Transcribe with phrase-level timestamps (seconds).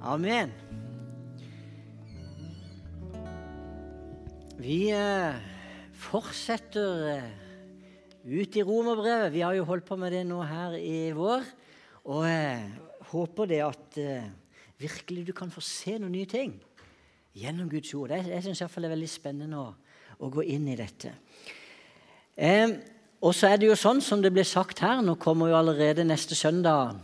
[0.00, 0.48] Amen.
[4.56, 5.36] Vi eh,
[5.92, 7.26] fortsetter eh,
[8.24, 9.32] ut i romerbrevet.
[9.34, 11.44] Vi har jo holdt på med det nå her i vår.
[12.08, 12.24] Og
[13.10, 14.30] håper det at eh,
[14.80, 16.56] virkelig du kan få se noen nye ting
[17.36, 18.16] gjennom Guds ord.
[18.16, 19.68] Jeg, jeg syns det er veldig spennende å,
[20.16, 21.12] å, gå inn i dette.
[22.40, 22.72] Eh,
[23.20, 26.08] og så er det jo sånn som det ble sagt her, nå kommer jo allerede
[26.08, 26.96] neste søndag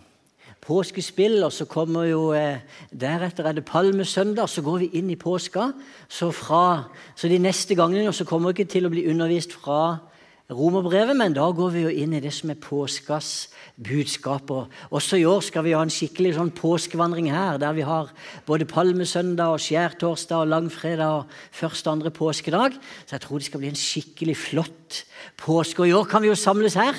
[0.67, 5.19] påskespill, og så kommer jo eh, Deretter er det palmesøndag, så går vi inn i
[5.21, 5.71] påska.
[6.09, 9.99] Så, fra, så de neste gangene så kommer vi ikke til å bli undervist fra
[10.47, 13.49] romerbrevet, men da går vi jo inn i det som er påskas
[13.83, 14.51] budskap.
[14.55, 18.13] Og også i år skal vi ha en skikkelig sånn påskevandring her, der vi har
[18.47, 22.79] både palmesøndag og skjærtorsdag og langfredag og første og andre påskedag.
[23.05, 25.03] Så jeg tror det skal bli en skikkelig flott
[25.43, 25.83] påske.
[25.83, 26.95] Og i år kan vi jo samles her.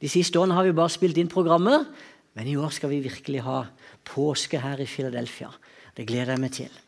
[0.00, 1.84] De siste årene har vi bare spilt inn programmer.
[2.34, 3.64] Men i år skal vi virkelig ha
[4.04, 5.52] påske her i Philadelphia.
[5.94, 6.80] Det gleder jeg meg til.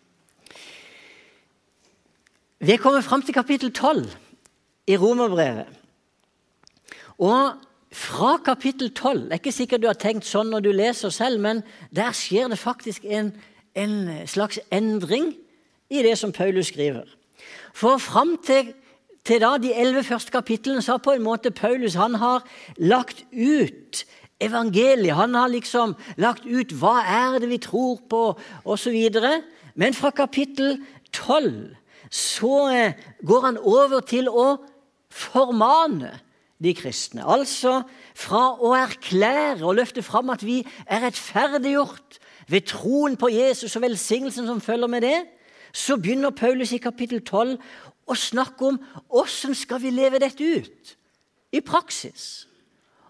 [2.58, 4.08] Vi er kommet fram til kapittel 12
[4.90, 5.68] i Romerbrevet.
[7.18, 7.62] Og
[7.92, 11.40] fra kapittel 12 Det er ikke sikkert du har tenkt sånn når du leser selv,
[11.40, 11.62] men
[11.94, 13.30] der skjer det faktisk en,
[13.74, 15.30] en slags endring
[15.88, 17.06] i det som Paulus skriver.
[17.76, 18.72] For fram til,
[19.24, 22.44] til da, de elleve første kapitlene så har på en måte Paulus han har
[22.76, 24.04] lagt ut
[24.40, 25.16] evangeliet.
[25.16, 28.22] Han har liksom lagt ut hva er det vi tror på,
[28.64, 28.96] osv.
[29.74, 30.80] Men fra kapittel
[31.12, 31.76] 12
[32.10, 32.94] så eh,
[33.26, 34.56] går han over til å
[35.10, 36.12] formane
[36.62, 37.24] de kristne.
[37.24, 37.82] Altså
[38.16, 43.84] fra å erklære og løfte fram at vi er rettferdiggjort ved troen på Jesus og
[43.84, 45.18] velsignelsen som følger med det,
[45.74, 47.56] så begynner Paulus i kapittel 12
[48.06, 48.78] å snakke om
[49.18, 50.94] åssen skal vi leve dette ut
[51.52, 52.46] i praksis.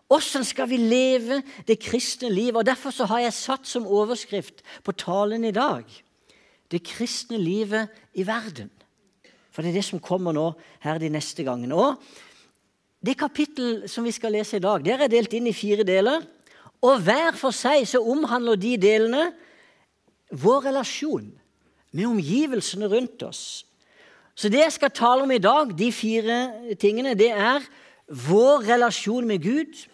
[0.06, 2.56] Hvordan skal vi leve det kristne livet?
[2.56, 5.84] Og Derfor så har jeg satt som overskrift på talen i dag
[6.70, 8.70] det kristne livet i verden.
[9.50, 10.50] For det er det som kommer nå
[10.82, 11.74] her de neste gangene.
[11.74, 11.94] Og
[13.06, 16.24] Det kapittel som vi skal lese i dag, det er delt inn i fire deler.
[16.82, 19.28] Og hver for seg så omhandler de delene
[20.32, 21.28] vår relasjon
[21.92, 23.64] med omgivelsene rundt oss.
[24.34, 27.62] Så det jeg skal tale om i dag, de fire tingene, det er
[28.08, 29.86] vår relasjon med Gud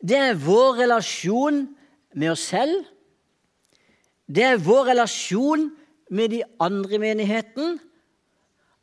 [0.00, 1.66] det er vår relasjon
[2.16, 2.84] med oss selv.
[4.30, 5.68] Det er vår relasjon
[6.10, 7.78] med de andre i menigheten.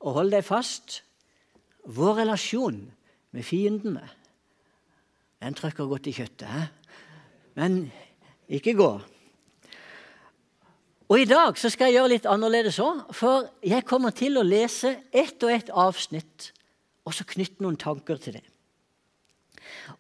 [0.06, 1.02] Og hold deg fast
[1.88, 2.84] vår relasjon
[3.34, 4.06] med fiendene.
[5.42, 6.66] Den trykker godt i kjøttet, he?
[7.58, 7.80] men
[8.50, 8.90] ikke gå.
[11.08, 14.46] Og I dag så skal jeg gjøre litt annerledes òg, for jeg kommer til å
[14.46, 16.52] lese ett og ett avsnitt
[17.08, 18.44] og så knytte noen tanker til det.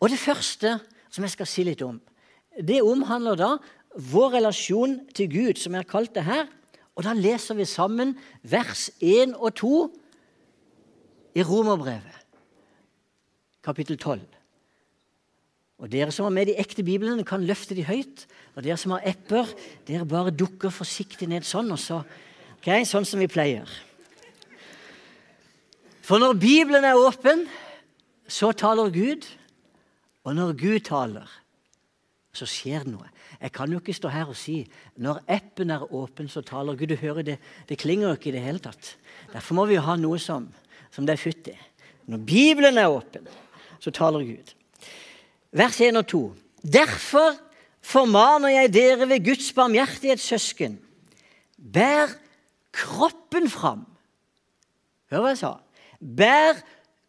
[0.01, 0.77] Og Det første
[1.09, 1.99] som jeg skal si litt om.
[2.57, 3.51] Det omhandler da
[3.97, 6.47] vår relasjon til Gud, som jeg har kalt det her.
[6.97, 9.75] Og da leser vi sammen vers 1 og 2
[11.37, 12.25] i Romerbrevet,
[13.65, 14.25] kapittel 12.
[15.77, 18.25] Og Dere som har med de ekte biblene, kan løfte de høyt.
[18.55, 19.51] Og dere som har epper,
[19.85, 21.99] dere bare dukker forsiktig ned sånn, og så,
[22.57, 23.69] okay, sånn som vi pleier.
[26.01, 27.45] For når Bibelen er åpen,
[28.25, 29.27] så taler Gud.
[30.27, 31.27] Og når Gud taler,
[32.35, 33.07] så skjer det noe.
[33.39, 34.59] Jeg kan jo ikke stå her og si
[34.99, 36.91] når appen er åpen, så taler Gud.
[36.91, 37.37] Du hører det,
[37.69, 38.97] det klinger jo ikke i det hele tatt.
[39.31, 40.49] Derfor må vi ha noe som,
[40.91, 41.55] som det er futt i.
[42.11, 43.27] Når Bibelen er åpen,
[43.79, 44.53] så taler Gud.
[45.55, 46.23] Vers 1 og 2.
[46.75, 47.39] Derfor
[47.87, 50.75] formaner jeg dere ved Guds barmhjertighetssøsken.
[51.55, 52.11] Bær
[52.75, 53.87] kroppen fram.
[55.07, 55.53] Hør hva jeg sa.
[56.03, 56.59] Bær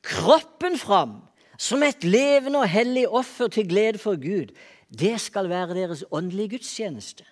[0.06, 1.18] kroppen fram
[1.58, 4.54] som et levende og hellig offer til glede for Gud.
[4.88, 7.26] Det skal være deres åndelige gudstjeneste.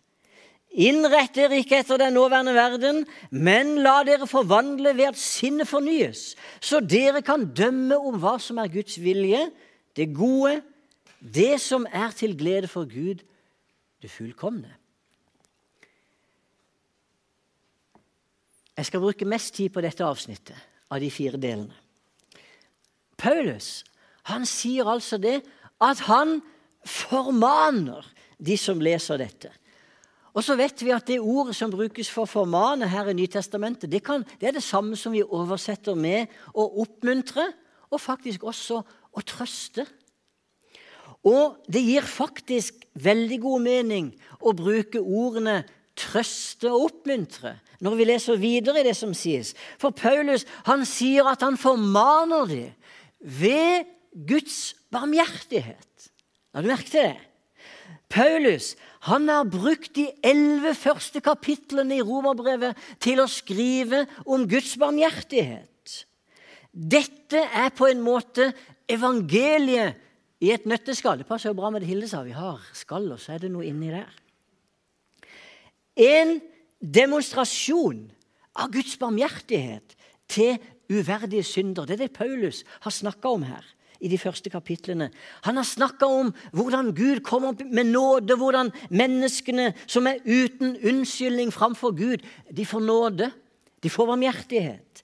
[0.76, 6.34] Innrett dere ikke etter den nåværende verden, men la dere forvandle ved at sinnet fornyes,
[6.60, 9.46] så dere kan dømme om hva som er Guds vilje,
[9.96, 10.58] det gode,
[11.20, 13.22] det som er til glede for Gud,
[14.02, 14.74] det fullkomne.
[18.76, 20.58] Jeg skal bruke mest tid på dette avsnittet
[20.92, 21.72] av de fire delene.
[23.16, 23.80] Paulus
[24.30, 25.40] han sier altså det
[25.82, 26.40] at han
[26.86, 28.06] formaner
[28.38, 29.52] de som leser dette.
[30.36, 34.02] Og så vet vi at det ordet som brukes for formane her i Nytestamentet, det,
[34.04, 37.48] kan, det er det samme som vi oversetter med å oppmuntre,
[37.88, 38.82] og faktisk også
[39.16, 39.86] å trøste.
[41.26, 44.10] Og det gir faktisk veldig god mening
[44.42, 45.62] å bruke ordene
[45.96, 49.54] trøste og oppmuntre når vi leser videre i det som sies.
[49.80, 52.74] For Paulus han sier at han formaner dem
[53.20, 56.10] ved Guds barmhjertighet.
[56.56, 57.14] Har du merket det?
[58.08, 58.74] Paulus
[59.06, 65.92] han har brukt de elleve første kapitlene i Romerbrevet til å skrive om Guds barmhjertighet.
[66.72, 68.48] Dette er på en måte
[68.90, 70.00] evangeliet
[70.42, 71.20] i et nøtteskall.
[71.20, 72.24] Det passer jo bra med det Hilde sa.
[72.26, 74.10] Vi har skall, og så er det noe inni der.
[75.96, 76.36] En
[76.80, 78.02] demonstrasjon
[78.58, 79.96] av Guds barmhjertighet
[80.28, 80.58] til
[80.90, 81.86] uverdige synder.
[81.86, 85.10] Det er det Paulus har snakka om her i de første kapitlene.
[85.46, 91.52] Han har snakka om hvordan Gud kommer med nåde, hvordan menneskene som er uten unnskyldning
[91.54, 93.30] framfor Gud, de får nåde.
[93.82, 95.02] De får barmhjertighet.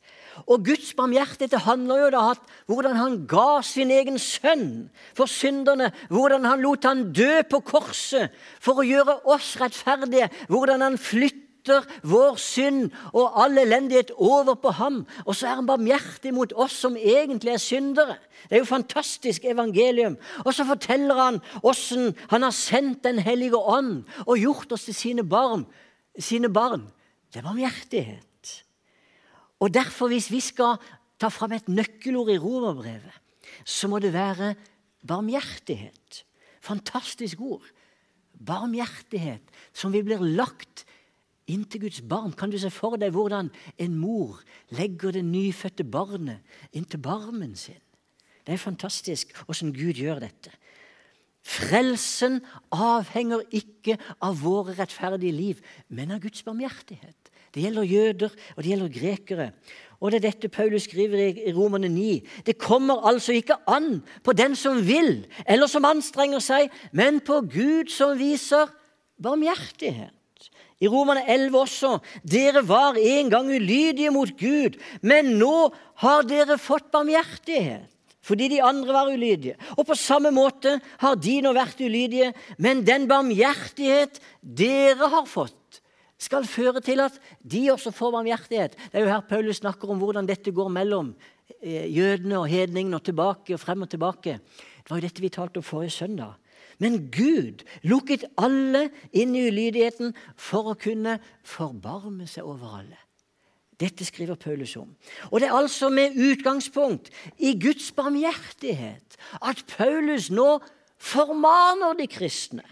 [0.49, 2.41] Og Guds barmhjertighet handler jo da om
[2.71, 5.91] hvordan han ga sin egen sønn for synderne.
[6.09, 10.31] Hvordan han lot han dø på korset for å gjøre oss rettferdige.
[10.49, 10.99] Hvordan han
[11.62, 15.06] flytter vår synd og all elendighet over på ham.
[15.26, 18.19] Og så er han barmhjertig mot oss som egentlig er syndere.
[18.49, 20.17] Det er jo fantastisk evangelium.
[20.44, 24.94] Og så forteller han hvordan han har sendt Den hellige ånd og gjort oss til
[24.94, 25.67] sine barn.
[26.19, 26.91] Sine barn.
[27.32, 28.65] Det er barmhjertighet.
[29.61, 30.76] Og derfor, hvis vi skal
[31.19, 33.15] ta fram et nøkkelord i romerbrevet,
[33.65, 34.55] så må det være
[35.06, 36.25] barmhjertighet.
[36.61, 37.65] Fantastisk ord.
[38.47, 39.43] Barmhjertighet
[39.73, 40.85] som vi blir lagt
[41.53, 42.33] inntil Guds barn.
[42.37, 44.41] Kan du se for deg hvordan en mor
[44.75, 46.41] legger det nyfødte barnet
[46.73, 47.81] inntil barmen sin?
[48.43, 50.51] Det er fantastisk hvordan Gud gjør dette.
[51.43, 52.39] Frelsen
[52.71, 57.19] avhenger ikke av våre rettferdige liv, men av Guds barmhjertighet.
[57.53, 59.49] Det gjelder jøder, og det gjelder grekere.
[60.01, 62.23] Og det er dette Paulus skriver i Romerne 9.
[62.47, 67.43] Det kommer altså ikke an på den som vil, eller som anstrenger seg, men på
[67.51, 68.71] Gud som viser
[69.23, 70.15] barmhjertighet.
[70.82, 71.94] I Romane 11 også.
[72.26, 75.70] Dere var en gang ulydige mot Gud, men nå
[76.02, 77.88] har dere fått barmhjertighet.
[78.23, 79.56] Fordi de andre var ulydige.
[79.75, 82.31] Og på samme måte har de nå vært ulydige,
[82.62, 85.58] men den barmhjertighet dere har fått,
[86.23, 88.76] skal føre til at de også får barmhjertighet.
[88.79, 91.11] Det er jo her Paulus snakker om hvordan dette går mellom
[91.58, 94.37] eh, jødene og hedningene og tilbake og frem og tilbake.
[94.38, 96.38] Det var jo dette vi talte om forrige søndag.
[96.82, 102.99] Men Gud lukket alle inn i ulydigheten for å kunne forbarme seg over alle.
[103.79, 104.90] Dette skriver Paulus om.
[105.31, 110.58] Og Det er altså med utgangspunkt i Guds barmhjertighet at Paulus nå
[111.02, 112.67] formaner de kristne.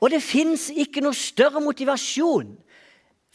[0.00, 2.54] Og det fins ikke noe større motivasjon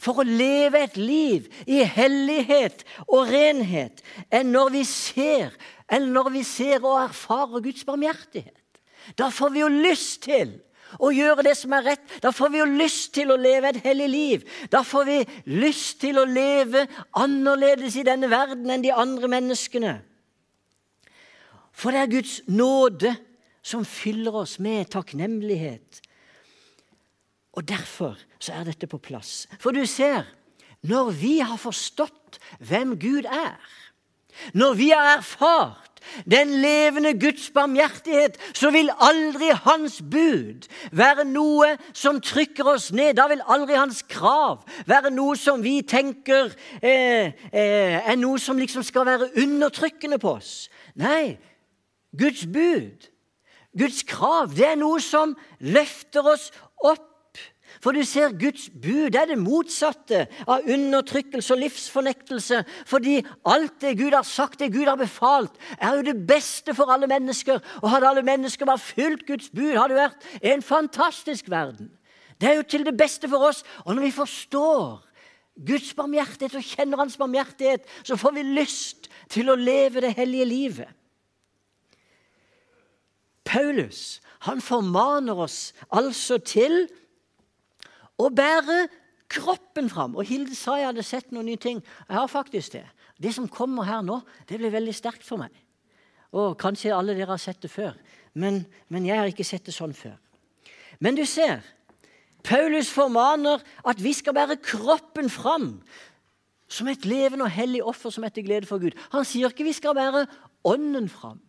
[0.00, 4.02] for å leve et liv i hellighet og renhet
[4.34, 5.54] enn når vi ser,
[5.88, 8.65] enn når vi ser og erfarer Guds barmhjertighet.
[9.14, 10.56] Da får vi jo lyst til
[11.02, 12.04] å gjøre det som er rett.
[12.22, 14.44] Da får vi jo lyst til å leve et hellig liv.
[14.72, 15.18] Da får vi
[15.58, 16.86] lyst til å leve
[17.18, 19.96] annerledes i denne verden enn de andre menneskene.
[21.76, 23.12] For det er Guds nåde
[23.66, 26.00] som fyller oss med takknemlighet.
[27.56, 29.46] Og derfor så er dette på plass.
[29.60, 30.24] For du ser,
[30.86, 33.58] når vi har forstått hvem Gud er,
[34.52, 41.72] når vi har erfart den levende Guds barmhjertighet, så vil aldri hans bud være noe
[41.92, 43.16] som trykker oss ned.
[43.18, 48.58] Da vil aldri hans krav være noe som vi tenker eh, eh, er noe som
[48.58, 50.54] liksom skal være undertrykkende på oss.
[50.98, 51.36] Nei,
[52.16, 53.10] Guds bud,
[53.76, 56.48] Guds krav, det er noe som løfter oss
[56.84, 57.05] opp
[57.86, 62.64] for du ser, Guds bud er det motsatte av undertrykkelse og livsfornektelse.
[62.90, 66.90] Fordi alt det Gud har sagt, det Gud har befalt, er jo det beste for
[66.90, 67.62] alle mennesker.
[67.84, 71.92] Og hadde alle mennesker bare fulgt Guds bud, hadde det vært en fantastisk verden.
[72.42, 73.62] Det er jo til det beste for oss.
[73.84, 74.82] Og når vi forstår
[75.70, 80.50] Guds barmhjertighet og kjenner Hans barmhjertighet, så får vi lyst til å leve det hellige
[80.50, 80.90] livet.
[83.46, 84.16] Paulus
[84.50, 86.88] han formaner oss altså til
[88.18, 88.86] å bære
[89.32, 90.16] kroppen fram.
[90.16, 91.82] Og Hilde sa jeg hadde sett noen nye ting.
[92.08, 92.84] Jeg har faktisk det.
[93.20, 95.54] Det som kommer her nå, det blir veldig sterkt for meg.
[96.36, 97.94] Og kanskje alle dere har sett det før,
[98.36, 100.18] men, men jeg har ikke sett det sånn før.
[101.00, 101.62] Men du ser,
[102.46, 105.70] Paulus formaner at vi skal bære kroppen fram
[106.68, 108.96] som et levende og hellig offer som er til glede for Gud.
[109.14, 110.26] Han sier ikke vi skal bære
[110.66, 111.40] ånden fram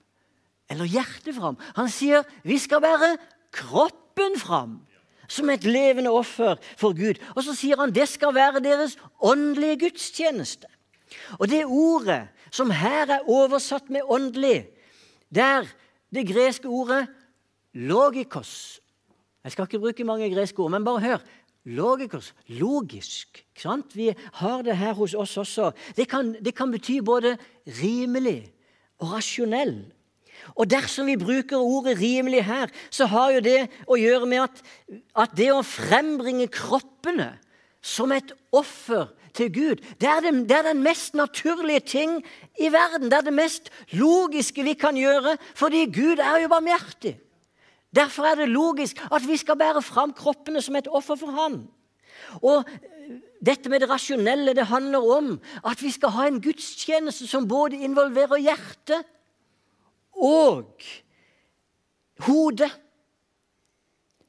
[0.71, 1.57] eller hjertet fram.
[1.77, 3.15] Han sier vi skal bære
[3.55, 4.79] kroppen fram
[5.27, 7.19] som et levende offer for Gud.
[7.35, 10.67] Og så sier han det skal være deres åndelige gudstjeneste.
[11.39, 14.67] Og det ordet som her er oversatt med åndelig,
[15.29, 15.67] det er
[16.13, 17.07] det greske ordet
[17.73, 18.79] logikos.
[19.43, 21.25] Jeg skal ikke bruke mange greske ord, men bare hør.
[21.67, 23.43] Logikos, logisk.
[23.59, 23.95] sant?
[23.95, 25.71] Vi har det her hos oss også.
[25.95, 28.53] Det kan, det kan bety både rimelig
[28.99, 29.91] og rasjonell.
[30.55, 34.63] Og dersom vi bruker ordet rimelig her, så har jo det å gjøre med at,
[35.17, 37.33] at det å frembringe kroppene
[37.83, 42.17] som et offer til Gud, det er, det, det er, den mest naturlige ting
[42.59, 43.11] i verden.
[43.11, 47.17] Det er det mest logiske vi kan gjøre, fordi Gud er jo barmhjertig.
[47.95, 51.61] Derfor er det logisk at vi skal bære fram kroppene som et offer for Han.
[52.41, 52.65] Og
[53.45, 55.29] dette med det rasjonelle det handler om
[55.65, 59.05] at vi skal ha en gudstjeneste som både involverer hjertet
[60.17, 60.83] og
[62.25, 62.71] hodet.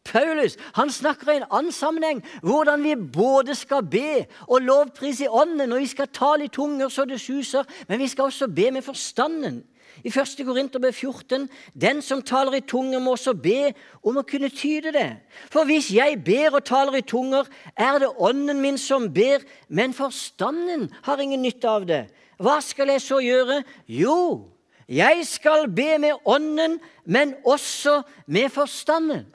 [0.08, 5.28] Paulus han snakker i en annen sammenheng hvordan vi både skal be og lovprise i
[5.28, 8.70] ånden, og vi skal tale i tunger så det suser, men vi skal også be
[8.70, 9.64] med forstanden.
[10.04, 10.46] I 1.
[10.46, 13.72] Korinterbrev 14.: Den som taler i tunger, må også be
[14.04, 15.08] om å kunne tyde det.
[15.50, 19.96] For hvis jeg ber og taler i tunger, er det ånden min som ber, men
[19.96, 22.04] forstanden har ingen nytte av det.
[22.38, 23.62] Hva skal jeg så gjøre?
[23.90, 24.46] Jo,
[24.88, 29.26] jeg skal be med ånden, men også med forstanden.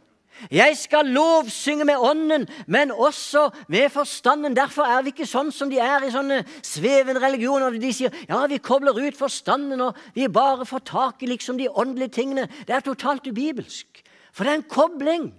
[0.51, 4.55] Jeg skal lovsynge med ånden, men også med forstanden.
[4.55, 7.77] Derfor er vi ikke sånn som de er i sånne svevende religioner.
[7.79, 11.69] De sier ja, vi kobler ut forstanden, og vi bare får tak i liksom de
[11.69, 12.47] åndelige tingene.
[12.65, 14.01] Det er totalt ubibelsk.
[14.33, 15.29] For det er en kobling.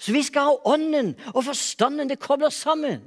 [0.00, 2.08] Så vi skal ha ånden og forstanden.
[2.08, 3.02] Det kobler sammen.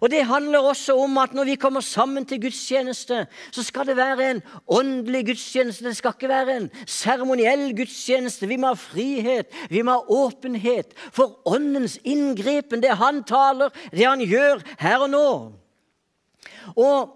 [0.00, 3.96] Og Det handler også om at når vi kommer sammen til gudstjeneste, så skal det
[3.96, 5.84] være en åndelig gudstjeneste.
[5.84, 8.46] Det skal ikke være en seremoniell gudstjeneste.
[8.48, 12.80] Vi må ha frihet, vi må ha åpenhet for åndens inngripen.
[12.80, 15.28] Det han taler, det han gjør her og nå.
[16.76, 17.12] Og,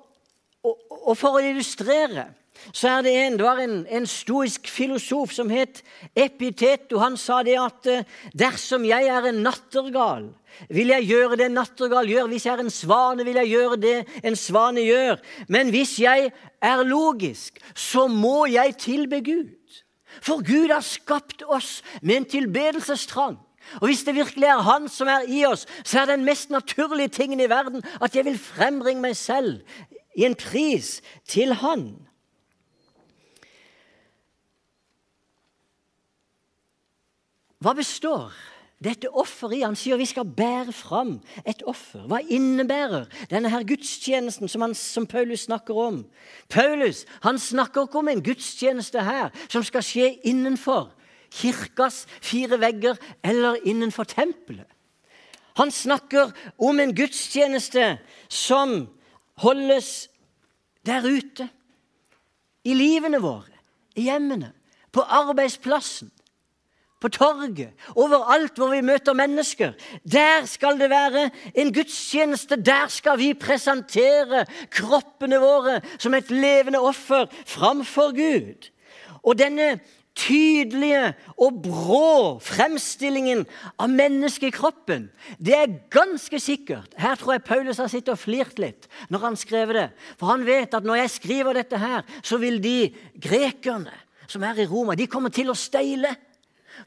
[0.64, 2.28] og, og for å illustrere
[2.72, 5.82] så er det en, det var en, en stoisk filosof som het
[6.14, 8.04] Epitet, og Han sa det at eh,
[8.36, 10.28] dersom jeg er en nattergal,
[10.68, 12.28] vil jeg gjøre det en nattergal gjør.
[12.30, 15.20] Hvis jeg er en svane, vil jeg gjøre det en svane gjør.
[15.48, 19.54] Men hvis jeg er logisk, så må jeg tilbe Gud.
[20.20, 23.38] For Gud har skapt oss med en tilbedelsestrang.
[23.78, 27.08] Og hvis det virkelig er Han som er i oss, så er den mest naturlige
[27.08, 29.60] tingen i verden at jeg vil frembringe meg selv
[30.16, 30.98] i en pris
[31.28, 32.09] til Han.
[37.60, 38.32] Hva består
[38.80, 39.64] dette offeret i?
[39.66, 42.06] Han sier vi skal bære fram et offer.
[42.08, 45.98] Hva innebærer denne her gudstjenesten som, han, som Paulus snakker om?
[46.48, 50.88] Paulus han snakker ikke om en gudstjeneste her som skal skje innenfor
[51.30, 54.66] kirkas fire vegger eller innenfor tempelet.
[55.60, 57.98] Han snakker om en gudstjeneste
[58.32, 58.86] som
[59.42, 60.08] holdes
[60.86, 61.48] der ute.
[62.64, 63.52] I livene våre,
[63.96, 64.52] i hjemmene,
[64.92, 66.10] på arbeidsplassen
[67.00, 69.72] på torget, overalt hvor vi møter mennesker.
[70.04, 72.56] Der skal det være en gudstjeneste.
[72.56, 78.68] Der skal vi presentere kroppene våre som et levende offer framfor Gud.
[79.22, 79.78] Og denne
[80.20, 83.44] tydelige og brå fremstillingen
[83.80, 88.88] av menneskekroppen, det er ganske sikkert Her tror jeg Paulus har sittet og flirt litt
[89.08, 89.88] når han skrev det.
[90.18, 92.90] For han vet at når jeg skriver dette her, så vil de
[93.22, 93.94] grekerne
[94.30, 96.12] som er i Roma, de kommer til å steile.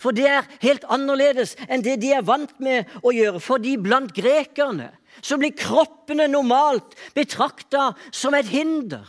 [0.02, 3.42] For det er helt annerledes enn det de er vant med å gjøre.
[3.44, 9.06] Fordi blant grekerne så blir kroppene normalt betrakta som et hinder.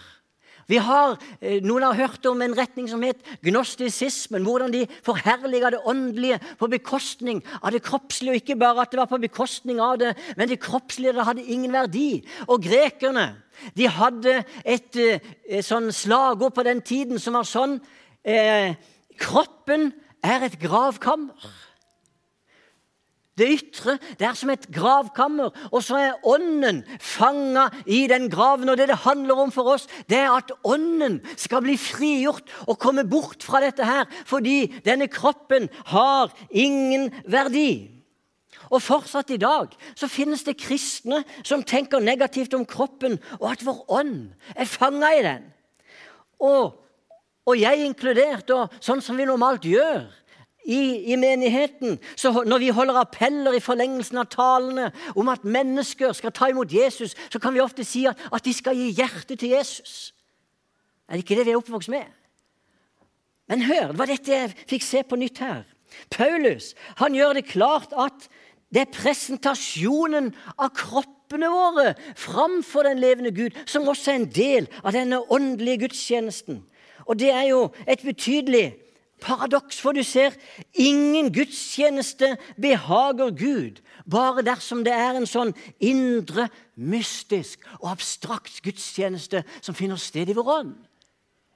[0.67, 4.45] Vi har, eh, Noen har hørt om en retning som het gnostisismen.
[4.45, 8.31] Hvordan de forherliga det åndelige på bekostning av det kroppslige.
[8.31, 11.45] Og ikke bare at det var på bekostning av det, men det kroppslige det hadde
[11.45, 12.25] ingen verdi.
[12.49, 13.37] Og grekerne
[13.77, 17.81] de hadde et, et et sånn slagord på den tiden som var sånn
[18.25, 18.75] eh,
[19.15, 19.93] Kroppen
[20.25, 21.53] er et gravkammer.
[23.35, 28.71] Det ytre det er som et gravkammer, og så er ånden fanga i den graven.
[28.71, 32.79] Og det det handler om for oss, det er at ånden skal bli frigjort og
[32.79, 37.91] komme bort fra dette her, fordi denne kroppen har ingen verdi.
[38.71, 43.67] Og fortsatt i dag så finnes det kristne som tenker negativt om kroppen, og at
[43.67, 45.51] vår ånd er fanga i den.
[46.39, 46.84] Og
[47.45, 50.07] og jeg inkludert, og sånn som vi normalt gjør
[50.65, 51.99] i, i, menigheten.
[52.17, 56.73] Så Når vi holder appeller i forlengelsen av talene om at mennesker skal ta imot
[56.73, 60.15] Jesus, så kan vi ofte si at, at de skal gi hjertet til Jesus.
[61.09, 62.09] Er det ikke det vi er oppvokst med?
[63.49, 65.65] Men hør, det var dette jeg fikk se på nytt her.
[66.11, 68.29] Paulus han gjør det klart at
[68.75, 74.71] det er presentasjonen av kroppene våre framfor den levende Gud som også er en del
[74.83, 76.65] av denne åndelige gudstjenesten.
[77.07, 78.75] Og det er jo et betydelig
[79.21, 80.35] paradoks, for du ser,
[80.75, 83.81] ingen gudstjeneste behager Gud
[84.11, 90.37] bare dersom det er en sånn indre, mystisk og abstrakt gudstjeneste som finner sted i
[90.37, 90.75] vår ånd.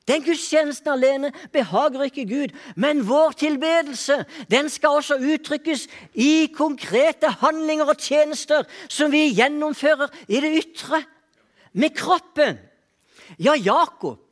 [0.08, 5.84] Den gudstjenesten alene behager ikke Gud, men vår tilbedelse den skal også uttrykkes
[6.16, 11.02] i konkrete handlinger og tjenester som vi gjennomfører i det ytre,
[11.76, 12.56] med kroppen.
[13.36, 14.27] Ja, Jakob,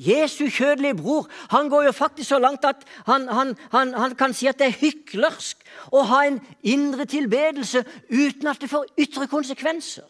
[0.00, 4.32] Jesu kjødelige bror, han går jo faktisk så langt at han, han, han, han kan
[4.34, 9.28] si at det er hyklersk å ha en indre tilbedelse uten at det får ytre
[9.28, 10.06] konsekvenser.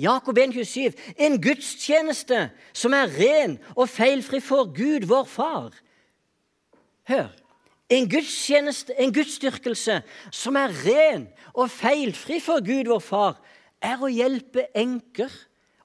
[0.00, 5.76] Jakob 1,27.: En gudstjeneste som er ren og feilfri for Gud, vår Far.
[7.08, 7.28] Hør.
[7.90, 10.00] En gudstjeneste, en gudsdyrkelse
[10.32, 13.40] som er ren og feilfri for Gud, vår Far,
[13.82, 15.32] er å hjelpe enker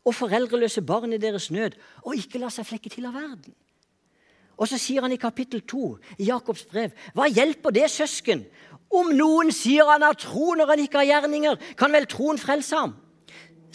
[0.05, 3.55] og foreldreløse barn i deres nød, og ikke la seg flekke til av verden.
[4.55, 5.87] Og så sier han i kapittel 2
[6.21, 8.45] i Jakobs brev.: Hva hjelper det, søsken?
[8.93, 12.77] Om noen sier han har tro når han ikke har gjerninger, kan vel troen frelse
[12.77, 12.95] ham?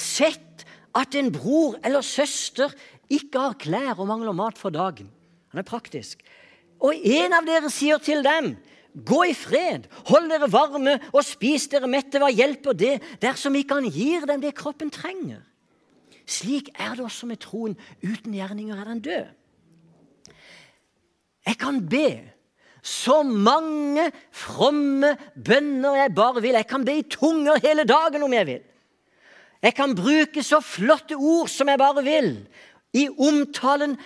[0.01, 0.65] Sett
[0.97, 2.73] at en bror eller søster
[3.11, 5.11] ikke har klær og mangler mat for dagen.
[5.51, 6.23] Han er praktisk.
[6.81, 8.55] Og en av dere sier til dem,
[8.95, 12.19] gå i fred, hold dere varme og spis dere mette.
[12.23, 15.43] Hva hjelper det dersom ikke han gir dem det kroppen trenger?
[16.31, 17.77] Slik er det også med troen.
[18.03, 19.31] Uten gjerninger er den død.
[21.47, 22.09] Jeg kan be
[22.83, 26.57] så mange fromme bønner jeg bare vil.
[26.57, 28.63] Jeg kan be i tunger hele dagen om jeg vil.
[29.63, 32.31] Jeg kan bruke så flotte ord som jeg bare vil
[32.97, 33.99] i omtalen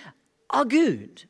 [0.49, 1.23] av Gud.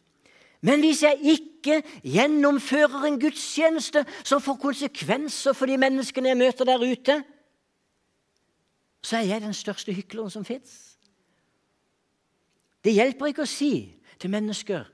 [0.65, 6.65] Men hvis jeg ikke gjennomfører en gudstjeneste som får konsekvenser for de menneskene jeg møter
[6.65, 7.19] der ute,
[9.05, 10.97] så er jeg den største hykleren som fins.
[12.85, 14.89] Det hjelper ikke å si til mennesker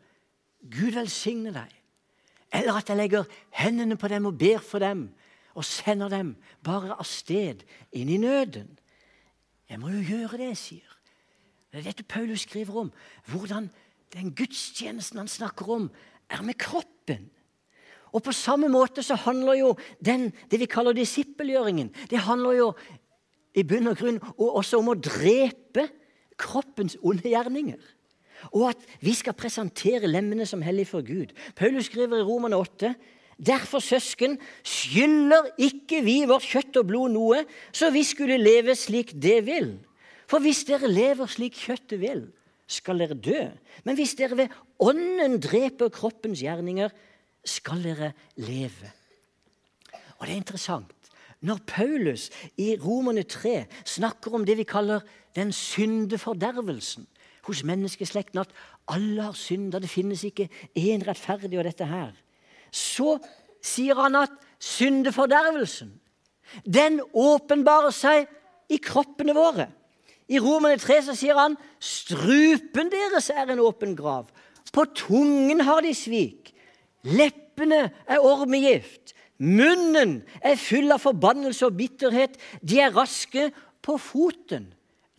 [0.61, 1.73] 'Gud velsigne deg',
[2.53, 3.23] eller at jeg legger
[3.55, 5.09] hendene på dem og ber for dem
[5.55, 8.77] og sender dem bare av sted inn i nøden.
[9.69, 10.97] Jeg må jo gjøre det jeg sier.
[11.71, 12.91] Det er dette Paulus skriver om.
[13.25, 13.69] Hvordan
[14.13, 15.91] den gudstjenesten han snakker om,
[16.29, 17.29] er med kroppen.
[18.11, 19.69] Og på samme måte så handler jo
[20.03, 22.67] den, det vi kaller disippelgjøringen, det handler jo
[23.57, 25.87] i bunn og grunn og også om å drepe
[26.39, 27.81] kroppens onde gjerninger.
[28.57, 31.33] Og at vi skal presentere lemmene som hellige for Gud.
[31.55, 32.93] Paulus skriver i Romerne 8.:
[33.37, 39.13] Derfor, søsken, skylder ikke vi vårt kjøtt og blod noe, så vi skulle leve slik
[39.13, 39.75] det vil.
[40.29, 42.27] For hvis dere lever slik kjøttet vil,
[42.71, 43.41] skal dere dø.
[43.83, 46.93] Men hvis dere ved ånden dreper kroppens gjerninger,
[47.45, 48.91] skal dere leve.
[50.19, 51.00] Og det er interessant.
[51.41, 55.01] Når Paulus i Romerne 3 snakker om det vi kaller
[55.35, 57.07] den syndefordervelsen
[57.47, 58.51] hos menneskeslekten, at
[58.91, 62.11] alle har synda, det finnes ikke én rettferdig og dette her,
[62.71, 63.17] så
[63.61, 65.95] sier han at syndefordervelsen
[66.65, 68.27] den åpenbarer seg
[68.69, 69.69] i kroppene våre.
[70.31, 74.29] I Romerne 3 så sier han strupen deres er en åpen grav.
[74.71, 76.53] På tungen har de svik.
[77.03, 79.15] Leppene er ormegift.
[79.41, 82.37] Munnen er full av forbannelse og bitterhet.
[82.61, 83.49] De er raske
[83.81, 84.69] på foten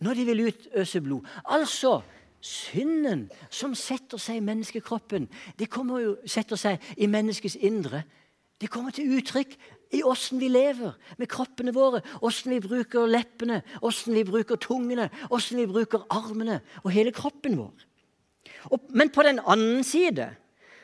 [0.03, 1.27] når de vil utøse blod.
[1.43, 2.01] Altså,
[2.43, 8.03] synden som setter seg i menneskekroppen, det kommer jo, setter seg i menneskets indre.
[8.59, 9.55] Det kommer til uttrykk
[9.93, 15.09] i åssen vi lever med kroppene våre, åssen vi bruker leppene, åssen vi bruker tungene,
[15.31, 17.89] åssen vi bruker armene og hele kroppen vår.
[18.71, 20.31] Og, men på den annen side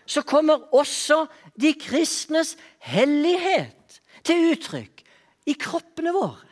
[0.10, 1.26] så kommer også
[1.60, 5.04] de kristnes hellighet til uttrykk
[5.50, 6.48] i kroppene våre.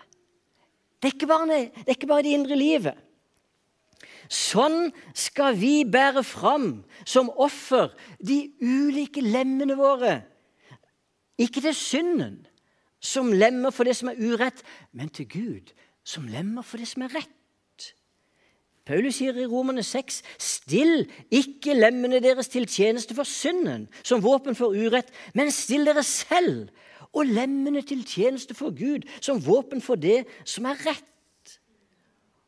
[1.02, 2.98] Det er bare det, er ikke bare det indre livet.
[4.28, 6.70] Sånn skal vi bære fram
[7.08, 10.20] som offer de ulike lemmene våre.
[11.40, 12.42] Ikke til synden,
[13.00, 17.06] som lemmer for det som er urett, men til Gud, som lemmer for det som
[17.06, 17.37] er rett.
[18.88, 24.56] Paulus sier i Romerne 6.: Still ikke lemmene deres til tjeneste for synden, som våpen
[24.56, 26.70] for urett, men still dere selv
[27.14, 31.58] og lemmene til tjeneste for Gud, som våpen for det som er rett.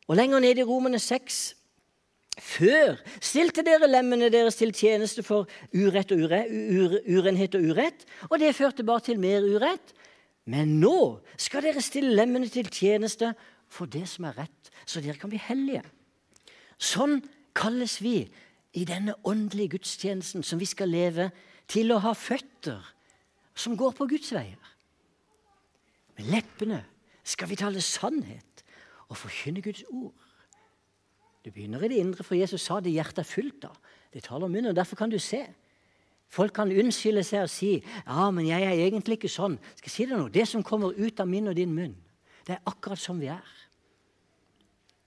[0.08, 1.40] Og lenger ned i Romerne 6
[2.40, 8.06] før stilte dere lemmene deres til tjeneste for urett og ure, ure, urenhet og urett,
[8.30, 9.92] og det førte bare til mer urett.
[10.48, 13.34] Men nå skal dere stille lemmene til tjeneste
[13.70, 15.84] for det som er rett, så dere kan bli hellige.
[16.80, 17.20] Sånn
[17.56, 18.24] kalles vi
[18.72, 21.28] i denne åndelige gudstjenesten som vi skal leve,
[21.70, 22.82] til å ha føtter
[23.54, 24.70] som går på Guds veier.
[26.18, 26.80] Med leppene
[27.22, 28.64] skal vi tale sannhet
[29.10, 30.16] og forkynne Guds ord.
[31.44, 33.76] Det begynner i det indre, for Jesus sa det hjertet er fullt av.
[34.12, 35.44] Det taler om munnen, og Derfor kan du se.
[36.30, 39.56] Folk kan unnskylde seg og si ja, men jeg er egentlig ikke sånn.
[39.78, 40.30] Skal jeg si Det noe?
[40.30, 41.96] Det som kommer ut av min og din munn,
[42.46, 43.54] det er akkurat sånn vi er.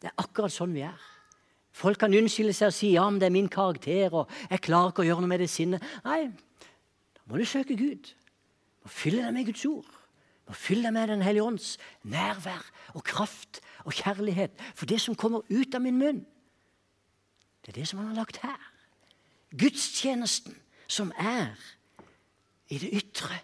[0.02, 1.13] Det er akkurat sånn vi er.
[1.74, 4.92] Folk kan unnskylde seg og si ja, men det er min karakter, og jeg klarer
[4.92, 5.84] ikke å gjøre noe med det sinnet.
[6.06, 6.28] Nei,
[7.18, 8.12] da må du søke Gud.
[8.14, 9.90] Du må fylle deg med Guds ord.
[10.44, 11.72] Du må fylle deg med Den hellige ånds
[12.04, 14.54] nærvær og kraft og kjærlighet.
[14.78, 16.22] For det som kommer ut av min munn,
[17.64, 18.60] det er det som han har lagt her.
[19.58, 20.58] Gudstjenesten
[20.88, 21.56] som er
[22.70, 23.40] i det ytre.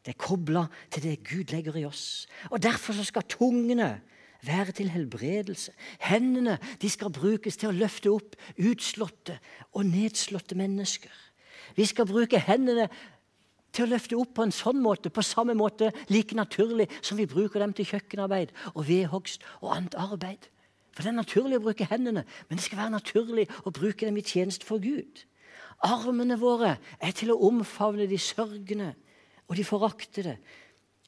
[0.00, 2.28] Det er kobla til det Gud legger i oss.
[2.50, 3.98] Og Derfor skal tungene
[4.46, 5.72] være til helbredelse.
[6.00, 9.38] Hendene de skal brukes til å løfte opp utslåtte
[9.72, 11.12] og nedslåtte mennesker.
[11.76, 12.88] Vi skal bruke hendene
[13.70, 17.28] til å løfte opp på en sånn måte, på samme måte, like naturlig som vi
[17.30, 20.48] bruker dem til kjøkkenarbeid og vedhogst og annet arbeid.
[20.90, 24.18] For det er naturlig å bruke hendene, men det skal være naturlig å bruke dem
[24.18, 25.22] i tjeneste for Gud.
[25.86, 28.92] Armene våre er til å omfavne de sørgende
[29.48, 30.36] og de foraktede.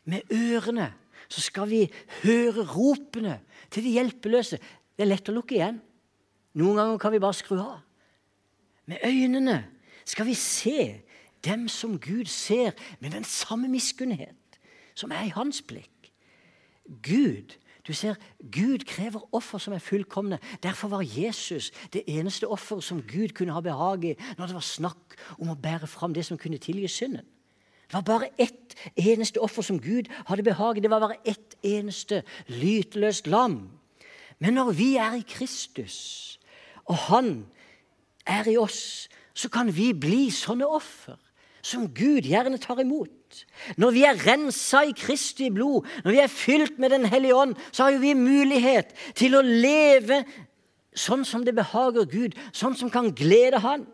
[0.08, 0.92] Med ørene
[1.28, 1.86] så skal vi
[2.22, 3.38] høre ropene
[3.70, 4.58] til de hjelpeløse.
[4.58, 5.80] Det er lett å lukke igjen.
[6.58, 7.80] Noen ganger kan vi bare skru av.
[8.90, 9.62] Med øynene
[10.04, 11.02] skal vi se
[11.44, 14.60] dem som Gud ser, med den samme miskunnhet
[14.94, 16.12] som er i hans blikk.
[17.02, 17.56] Gud
[17.86, 20.38] du ser, Gud krever offer som er fullkomne.
[20.62, 24.66] Derfor var Jesus det eneste offer som Gud kunne ha behag i når det var
[24.66, 27.26] snakk om å bære fram det som kunne tilgi synden.
[27.92, 30.80] Det var bare ett eneste offer som Gud hadde behag i.
[30.80, 33.68] Det var bare ett eneste lyteløst lam.
[34.40, 36.38] Men når vi er i Kristus,
[36.88, 37.46] og Han
[38.26, 41.18] er i oss, så kan vi bli sånne offer
[41.62, 43.44] som Gud gjerne tar imot.
[43.76, 47.54] Når vi er rensa i Kristi blod, når vi er fylt med Den hellige ånd,
[47.72, 50.24] så har vi mulighet til å leve
[50.96, 53.84] sånn som det behager Gud, sånn som kan glede Han.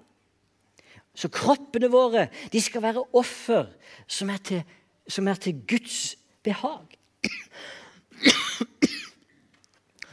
[1.19, 3.73] Så kroppene våre de skal være offer
[4.07, 4.63] som er til,
[5.11, 6.15] som er til Guds
[6.47, 6.95] behag.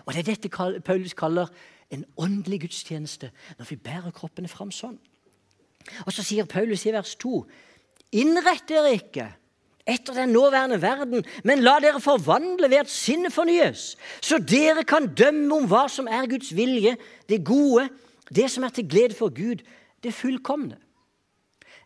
[0.05, 0.49] Og Det er dette
[0.85, 1.47] Paulus kaller
[1.93, 4.97] en åndelig gudstjeneste, når vi bærer kroppene fram sånn.
[6.05, 7.45] Og Så sier Paulus i vers 2.:
[8.11, 9.27] Innrett dere ikke
[9.85, 15.13] etter den nåværende verden, men la dere forvandle ved at sinnet fornyes, så dere kan
[15.13, 16.95] dømme om hva som er Guds vilje,
[17.29, 17.89] det gode,
[18.35, 19.61] det som er til glede for Gud,
[20.03, 20.77] det fullkomne.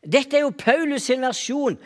[0.06, 1.78] Dette er jo Paulus sin versjon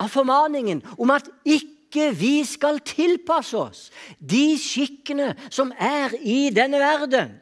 [0.00, 3.82] av formaningen om at ikke vi skal tilpasse oss
[4.18, 7.36] de skikkene som er i denne verden.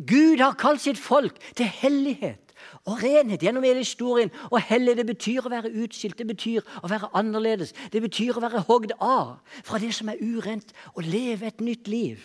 [0.00, 2.50] Gud har kalt sitt folk til hellighet
[2.88, 4.30] og renhet gjennom hele historien.
[4.50, 7.74] Og hellig det betyr å være utskilt, det betyr å være annerledes.
[7.92, 11.90] Det betyr å være hogd av fra det som er urent, og leve et nytt
[11.90, 12.22] liv.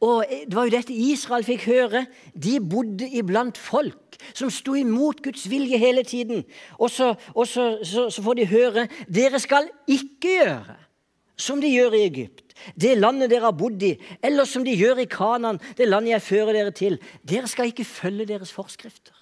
[0.00, 2.06] Og Det var jo dette Israel fikk høre.
[2.34, 6.44] De bodde iblant folk som sto imot Guds vilje hele tiden.
[6.78, 10.78] Og så, og så, så, så får de høre dere skal ikke gjøre
[11.40, 15.00] som de gjør i Egypt, det landet dere har bodd i, eller som de gjør
[15.00, 16.98] i Kanan, det landet jeg fører dere til.
[17.24, 19.14] Dere skal ikke følge deres forskrifter.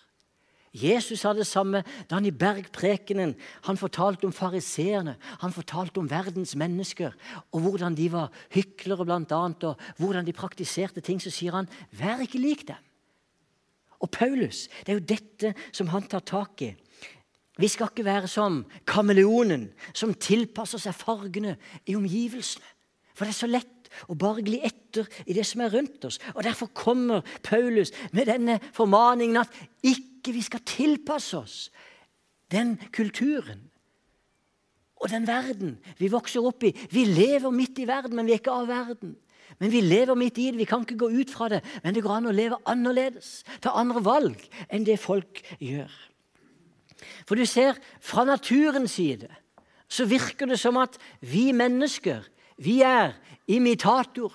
[0.73, 3.35] Jesus sa det samme da han i bergprekenen
[3.67, 5.17] han fortalte om fariseerne.
[5.43, 7.15] Han fortalte om verdens mennesker
[7.53, 11.23] og hvordan de var hyklere, blant annet, og hvordan de praktiserte ting.
[11.23, 12.85] Så sier han, 'Vær ikke lik dem'.
[14.01, 16.75] Og Paulus, det er jo dette som han tar tak i.
[17.59, 22.65] Vi skal ikke være som kameleonen som tilpasser seg fargene i omgivelsene.
[23.19, 23.78] For det er så lett
[24.09, 26.21] og bare gli etter i det som er rundt oss.
[26.35, 31.59] Og Derfor kommer Paulus med denne formaningen at ikke vi skal tilpasse oss
[32.53, 33.69] den kulturen
[34.99, 36.73] og den verden vi vokser opp i.
[36.91, 39.15] Vi lever midt i verden, men vi er ikke av verden.
[39.59, 40.61] Men vi lever midt i det.
[40.61, 41.63] Vi kan ikke gå ut fra det.
[41.83, 45.93] Men det går an å leve annerledes, ta andre valg enn det folk gjør.
[47.29, 49.31] For du ser, fra naturens side
[49.89, 52.27] så virker det som at vi mennesker
[52.61, 53.15] vi er
[53.49, 54.35] imitator.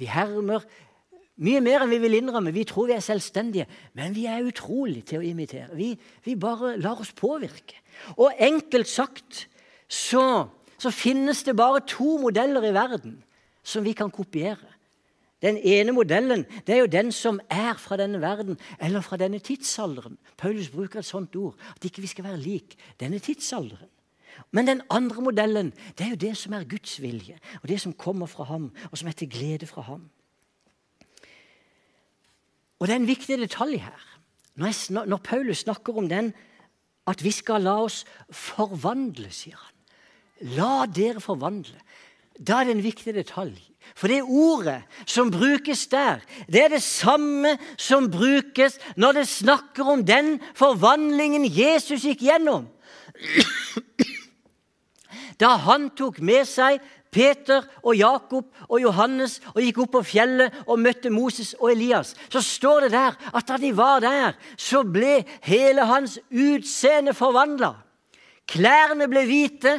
[0.00, 0.64] Vi hermer
[1.42, 2.52] mye mer enn vi vil innrømme.
[2.54, 3.66] Vi tror vi er selvstendige,
[3.98, 5.74] men vi er utrolig til å imitere.
[5.74, 5.94] Vi,
[6.24, 7.80] vi bare lar oss påvirke.
[8.16, 9.46] Og enkelt sagt
[9.88, 10.46] så,
[10.78, 13.18] så, finnes det bare to modeller i verden
[13.66, 14.70] som vi kan kopiere.
[15.44, 19.42] Den ene modellen det er jo den som er fra denne verden eller fra denne
[19.44, 20.16] tidsalderen.
[20.40, 23.90] Paulus bruker et sånt ord, at ikke vi skal være lik denne tidsalderen.
[24.52, 27.92] Men den andre modellen det er jo det som er Guds vilje, og det som
[27.92, 30.08] kommer fra ham, og som er til glede fra ham.
[32.78, 34.00] Og det er en viktig detalj her.
[34.54, 36.34] Når, jeg, når Paulus snakker om den,
[37.06, 39.72] at vi skal la oss forvandle, sier han.
[40.56, 41.78] La dere forvandle.
[42.38, 43.58] Da er det en viktig detalj.
[43.94, 49.90] For det ordet som brukes der, det er det samme som brukes når det snakker
[49.92, 52.66] om den forvandlingen Jesus gikk gjennom
[55.40, 56.82] da han tok med seg
[57.14, 62.14] Peter og Jakob og Johannes og gikk opp på fjellet og møtte Moses og Elias,
[62.32, 67.74] så står det der at da de var der, så ble hele hans utseende forvandla.
[68.50, 69.78] Klærne ble hvite,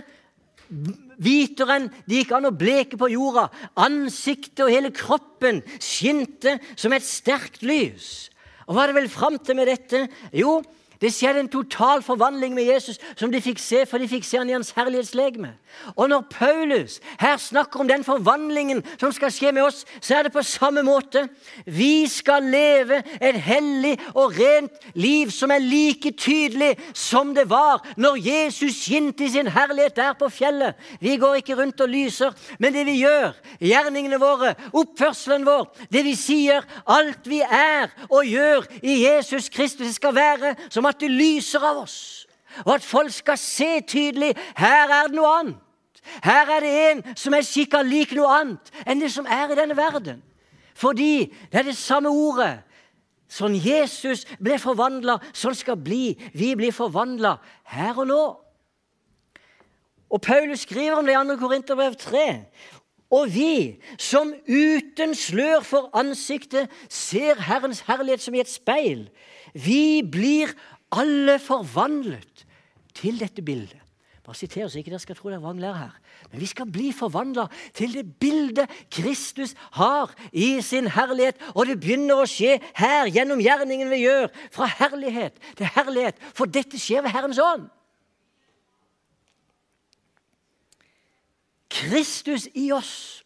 [1.21, 3.49] hvitere enn det gikk an å bleke på jorda.
[3.83, 8.29] Ansiktet og hele kroppen skinte som et sterkt lys.
[8.65, 10.07] Og Hva er det vel fram til med dette?
[10.33, 10.57] Jo,
[11.01, 14.39] det skjedde en total forvandling med Jesus som de fikk se, for de fikk se
[14.39, 15.53] han i hans herlighetslegeme.
[15.95, 20.27] Og når Paulus her snakker om den forvandlingen som skal skje med oss, så er
[20.27, 21.25] det på samme måte.
[21.65, 27.84] Vi skal leve et hellig og rent liv som er like tydelig som det var
[27.99, 30.79] når Jesus skinte i sin herlighet der på fjellet.
[31.01, 36.05] Vi går ikke rundt og lyser, men det vi gjør, gjerningene våre, oppførselen vår, det
[36.08, 41.12] vi sier, alt vi er og gjør i Jesus Kristus, skal være som at det
[41.12, 42.28] lyser av oss,
[42.65, 45.62] og at folk skal se tydelig her er det noe annet.
[46.24, 49.58] Her er det en som er skikka lik noe annet enn det som er i
[49.58, 50.21] denne verden.
[50.76, 52.60] Fordi det er det samme ordet.
[53.32, 56.13] Sånn Jesus ble forvandla, sånn skal bli.
[56.38, 57.39] Vi blir forvandla
[57.74, 58.24] her og nå.
[60.13, 61.38] Og Paulus skriver om det i 2.
[61.41, 62.28] Korinterbrev 3.
[63.15, 63.56] Og vi
[64.02, 69.08] som uten slør for ansiktet ser Herrens herlighet som i et speil,
[69.54, 70.54] vi blir
[70.95, 72.45] alle forvandlet
[72.95, 73.81] til dette bildet.
[74.25, 75.97] Bare siter så ikke dere skal tro det er vranglære her.
[76.31, 77.45] Men vi skal bli forvandla
[77.77, 81.38] til det bildet Kristus har i sin herlighet.
[81.53, 84.31] Og det begynner å skje her gjennom gjerningen vi gjør.
[84.55, 86.17] Fra herlighet til herlighet.
[86.34, 87.69] For dette skjer ved Herrens ånd.
[91.69, 93.21] Kristus i oss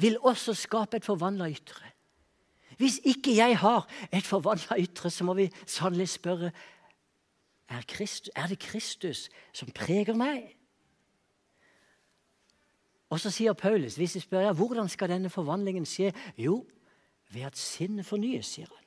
[0.00, 1.87] vil også skape et forvandla ytre.
[2.78, 6.50] Hvis ikke jeg har et forvandla ytre, så må vi sannelig spørre
[7.68, 10.54] er, Christus, er det Kristus som preger meg.
[13.08, 16.62] Og så sier Paulus, hvis jeg spør ja, hvordan skal denne forvandlingen skje, jo,
[17.32, 18.84] ved at sinnet fornyes, sier han.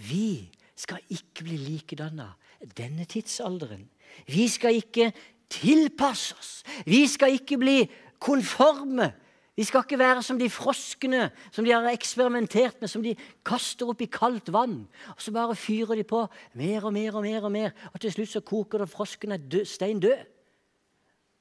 [0.00, 2.30] Vi skal ikke bli likedanna
[2.76, 3.84] denne tidsalderen.
[4.28, 5.10] Vi skal ikke
[5.52, 6.52] tilpasse oss.
[6.88, 7.82] Vi skal ikke bli
[8.20, 9.12] konforme
[9.60, 13.10] vi skal ikke være som de froskene som de har eksperimentert med, som de
[13.44, 14.86] kaster opp i kaldt vann.
[15.12, 16.22] Og Så bare fyrer de på
[16.56, 19.64] mer og mer og mer, og mer, og til slutt så koker det frosken er
[19.68, 20.22] stein død.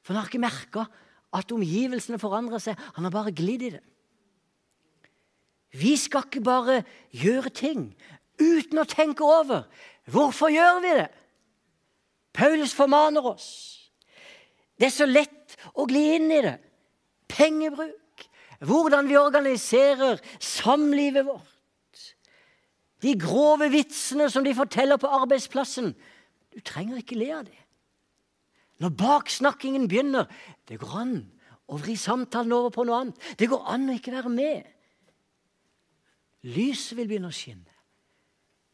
[0.03, 0.83] For han har ikke merka
[1.31, 2.75] at omgivelsene forandrer seg.
[2.97, 3.81] Han har bare glidd i det.
[5.71, 6.83] Vi skal ikke bare
[7.15, 7.87] gjøre ting
[8.35, 9.63] uten å tenke over
[10.11, 11.07] hvorfor gjør vi det.
[12.35, 13.47] Paulus formaner oss.
[14.75, 16.57] Det er så lett å gli inn i det.
[17.31, 17.95] Pengebruk.
[18.59, 21.55] Hvordan vi organiserer samlivet vårt.
[23.01, 25.93] De grove vitsene som de forteller på arbeidsplassen.
[26.51, 27.59] Du trenger ikke le av det.
[28.79, 30.27] Når baksnakkingen begynner
[30.67, 31.15] Det går an
[31.69, 33.25] å vri samtalen over på noe annet.
[33.37, 34.67] Det går an å ikke være med.
[36.49, 37.73] Lyset vil begynne å skinne.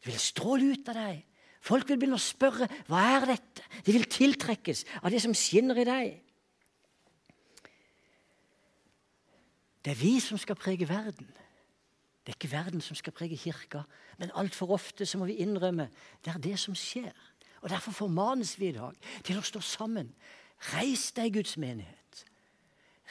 [0.00, 1.24] Det vil stråle ut av deg.
[1.66, 3.64] Folk vil begynne å spørre hva er dette?
[3.84, 6.12] De vil tiltrekkes av det som skinner i deg.
[9.86, 11.28] Det er vi som skal prege verden.
[12.26, 13.84] Det er ikke verden som skal prege kirka.
[14.18, 15.86] Men altfor ofte så må vi innrømme
[16.24, 17.12] det er det som skjer.
[17.62, 20.10] Og Derfor formanes vi i dag til å stå sammen.
[20.72, 22.24] Reis deg, Guds menighet.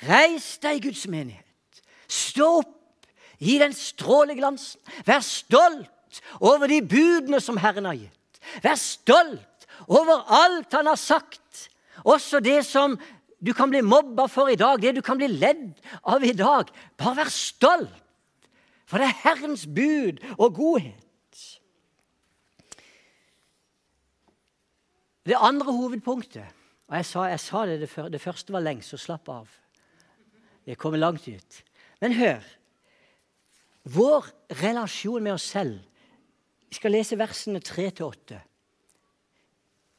[0.04, 1.80] Reis deg, Guds menighet.
[2.12, 3.08] Stå opp
[3.40, 4.82] i den stråleglansen.
[5.08, 8.44] Vær stolt over de budene som Herren har gitt.
[8.64, 11.70] Vær stolt over alt Han har sagt.
[12.04, 13.00] Også det som
[13.44, 16.70] du kan bli mobba for i dag, det du kan bli ledd av i dag.
[16.98, 17.92] Bare vær stolt,
[18.86, 21.02] for det er Herrens bud og godhet.
[25.26, 26.46] Det andre hovedpunktet
[26.86, 29.50] og Jeg sa, jeg sa det, det, det første var lengst, så slapp av.
[30.66, 31.64] Det kommer langt ut.
[32.02, 32.46] Men hør.
[33.86, 34.30] Vår
[34.62, 35.78] relasjon med oss selv
[36.70, 38.38] Vi skal lese versene 3-8.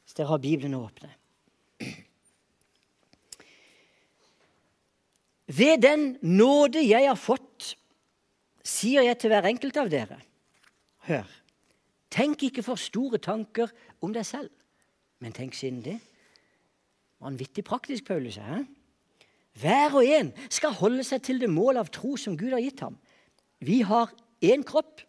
[0.03, 1.09] Hvis dere har Bibelen åpne.
[5.47, 7.73] Ved den nåde jeg har fått,
[8.67, 10.19] sier jeg til hver enkelt av dere
[11.07, 11.27] Hør.
[12.11, 13.71] Tenk ikke for store tanker
[14.03, 14.51] om deg selv,
[15.23, 15.95] men tenk sindig.
[17.23, 18.35] Vanvittig praktisk, Paulus.
[18.43, 18.59] He?
[19.61, 22.83] Hver og en skal holde seg til det mål av tro som Gud har gitt
[22.83, 22.97] ham.
[23.63, 24.11] Vi har
[24.43, 25.01] én kropp,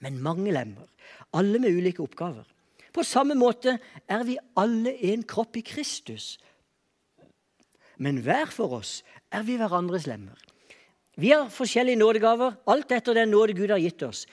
[0.00, 0.86] men mange lemmer,
[1.36, 2.46] alle med ulike oppgaver.
[2.94, 3.76] På samme måte
[4.10, 6.38] er vi alle en kropp i Kristus,
[8.00, 10.38] men hver for oss er vi hverandres lemmer.
[11.20, 14.24] Vi har forskjellige nådegaver, alt etter den nåde Gud har gitt oss.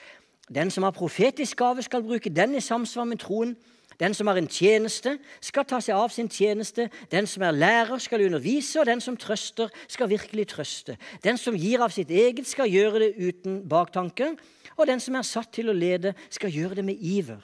[0.48, 3.52] Den som har profetisk gave, skal bruke den i samsvar med troen.
[4.00, 6.86] Den som har en tjeneste, skal ta seg av sin tjeneste.
[7.12, 10.96] Den som er lærer, skal undervise, og den som trøster, skal virkelig trøste.
[11.24, 14.32] Den som gir av sitt eget, skal gjøre det uten baktanke.
[14.78, 17.42] Og den som er satt til å lede, skal gjøre det med iver.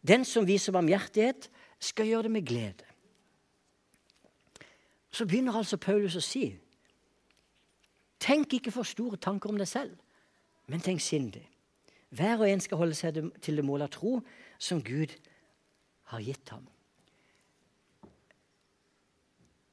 [0.00, 1.50] Den som viser barmhjertighet,
[1.82, 2.87] skal gjøre det med glede.
[5.18, 6.52] Så begynner altså Paulus å si
[8.22, 9.94] Tenk ikke for store tanker om deg selv,
[10.70, 11.42] men tenk sindig.
[12.14, 14.12] Hver og en skal holde seg til det målet av tro
[14.62, 15.14] som Gud
[16.12, 16.64] har gitt ham.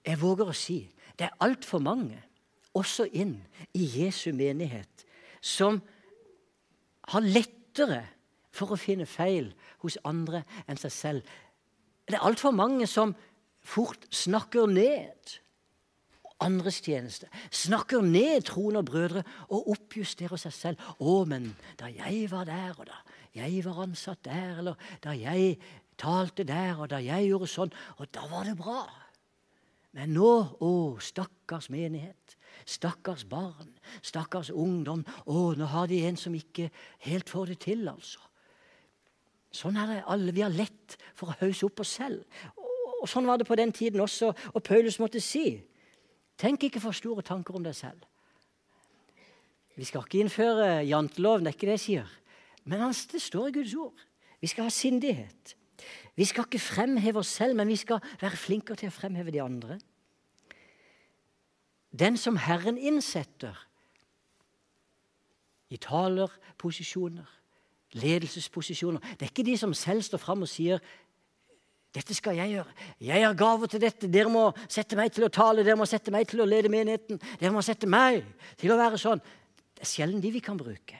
[0.05, 0.79] Jeg våger å si
[1.17, 2.17] det er altfor mange,
[2.73, 3.38] også inn
[3.73, 5.05] i Jesu menighet,
[5.41, 5.77] som
[7.13, 8.01] har lettere
[8.53, 9.53] for å finne feil
[9.86, 11.34] hos andre enn seg selv.
[12.05, 13.13] Det er altfor mange som
[13.65, 15.39] fort snakker ned
[16.43, 17.30] andres tjeneste.
[17.54, 20.78] Snakker ned troen og brødre og oppjusterer seg selv.
[20.99, 22.99] 'Å, men da jeg var der, og da
[23.36, 25.58] jeg var ansatt der, eller da jeg
[25.97, 28.89] talte der, og da jeg gjorde sånn, og da var det bra.'
[29.95, 32.36] Men nå, å, stakkars menighet,
[32.67, 33.71] stakkars barn,
[34.04, 35.06] stakkars ungdom.
[35.23, 36.67] Å, nå har de en som ikke
[37.08, 38.19] helt får det til, altså.
[39.56, 40.34] Sånn er det alle.
[40.36, 42.25] Vi har lett for å hause opp oss selv.
[43.05, 45.61] Og Sånn var det på den tiden også, og Paulus måtte si
[46.35, 48.01] Tenk ikke for store tanker om deg selv.
[49.79, 52.09] Vi skal ikke innføre janteloven, det er ikke det jeg sier.
[52.67, 54.01] Men det står i Guds ord.
[54.41, 55.55] Vi skal ha sindighet.
[56.15, 59.43] Vi skal ikke fremheve oss selv, men vi skal være flinkere til å fremheve de
[59.43, 59.77] andre.
[61.95, 63.55] Den som Herren innsetter
[65.71, 67.27] i talerposisjoner,
[67.95, 70.83] ledelsesposisjoner Det er ikke de som selv står fram og sier
[71.95, 72.73] dette skal jeg gjøre.
[73.08, 74.10] Jeg har gaver til dette.
[74.12, 77.21] Dere må sette meg til å tale, dere må sette meg til å lede menigheten.
[77.39, 78.25] Dere må sette meg
[78.60, 79.21] til å være sånn.
[79.75, 80.99] Det er sjelden de vi kan bruke.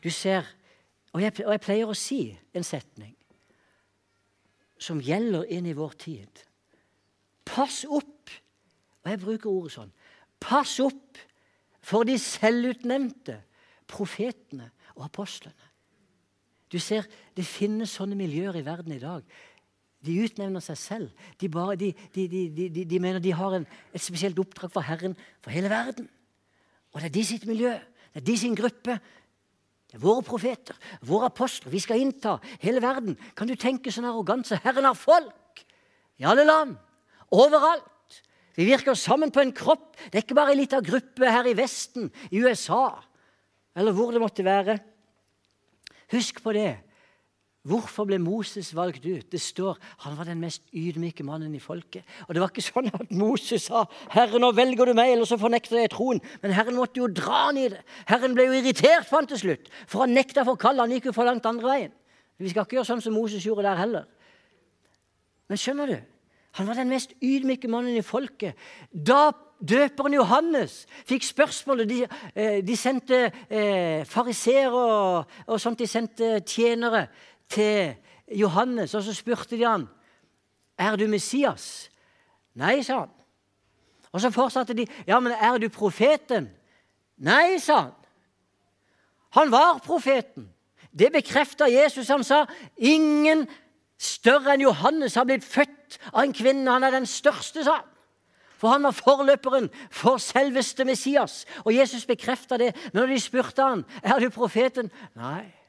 [0.00, 0.48] Du ser,
[1.12, 2.22] og jeg, og jeg pleier å si
[2.56, 3.12] en setning
[4.80, 6.44] som gjelder inn i vår tid.
[7.44, 8.32] Pass opp,
[9.04, 9.94] og jeg bruker ordet sånn,
[10.40, 11.20] pass opp
[11.84, 13.38] for de selvutnevnte
[13.88, 15.72] profetene og apostlene.
[16.72, 17.04] Du ser,
[17.36, 19.22] Det finnes sånne miljøer i verden i dag
[20.04, 21.26] de utnevner seg selv.
[21.40, 25.54] De, bare, de, de, de mener de har en, et spesielt oppdrag for Herren for
[25.54, 26.08] hele verden.
[26.94, 27.72] Og det er de sitt miljø,
[28.14, 28.98] det er de sin gruppe.
[29.90, 31.72] Det er våre profeter, våre apostler.
[31.72, 33.18] Vi skal innta hele verden.
[33.38, 34.60] Kan du tenke sånn arroganse?
[34.64, 35.64] Herren har folk
[36.20, 36.76] i alle land,
[37.34, 38.20] overalt.
[38.54, 39.96] Vi virker sammen på en kropp.
[40.10, 42.92] Det er ikke bare en liten gruppe her i Vesten, i USA,
[43.74, 44.78] eller hvor det måtte være.
[46.14, 46.76] Husk på det.
[47.64, 49.24] Hvorfor ble Moses valgt ut?
[49.32, 52.04] Det står han var den mest ydmyke mannen i folket.
[52.28, 55.40] Og Det var ikke sånn at Moses sa 'Herre, nå velger du meg, eller så
[55.40, 56.20] fornekter jeg troen'.
[56.42, 57.80] Men Herren måtte jo dra han i det.
[58.06, 60.80] Herren ble jo irritert på han til slutt, for han nekta for kallet.
[60.80, 61.92] Han gikk jo for langt andre veien.
[62.38, 64.04] Vi skal ikke gjøre sånn som Moses gjorde der heller.
[65.48, 65.98] Men skjønner du?
[66.54, 68.54] Han var den mest ydmyke mannen i folket.
[68.92, 69.32] Da
[69.64, 72.00] døperen Johannes fikk spørsmålet De,
[72.34, 77.08] eh, de sendte eh, fariseere og, og sånt, de sendte tjenere
[77.48, 77.94] til
[78.30, 79.88] Johannes, og så spurte de han,
[80.78, 81.90] 'Er du Messias?'
[82.54, 83.10] 'Nei', sa han.
[84.12, 86.50] Og så fortsatte de, 'Ja, men er du profeten?'
[87.18, 87.92] 'Nei', sa han.
[89.30, 90.50] Han var profeten.
[90.98, 92.08] Det bekrefta Jesus.
[92.08, 93.48] Han sa, 'Ingen
[93.98, 97.90] større enn Johannes har blitt født av en kvinne.' 'Han er den største', sa han.
[98.58, 101.46] For han var forløperen for selveste Messias.
[101.64, 102.76] Og Jesus bekrefta det.
[102.94, 105.63] Når de spurte han, 'Er du profeten?' Nei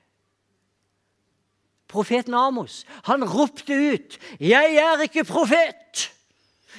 [1.87, 2.83] profeten Amos.
[3.03, 6.11] Han ropte ut 'Jeg er ikke profet'.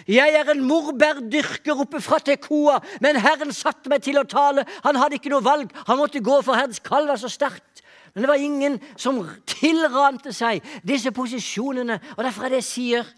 [0.09, 4.67] Jeg er en morbærdyrker oppe fra Tekoa, men Herren satte meg til å tale.
[4.85, 5.73] Han hadde ikke noe valg.
[5.87, 7.83] Han måtte gå, for Herrens kall var så sterkt.
[8.15, 11.99] Men det var ingen som tilrante seg disse posisjonene.
[12.17, 13.11] Og Derfor er det jeg sier,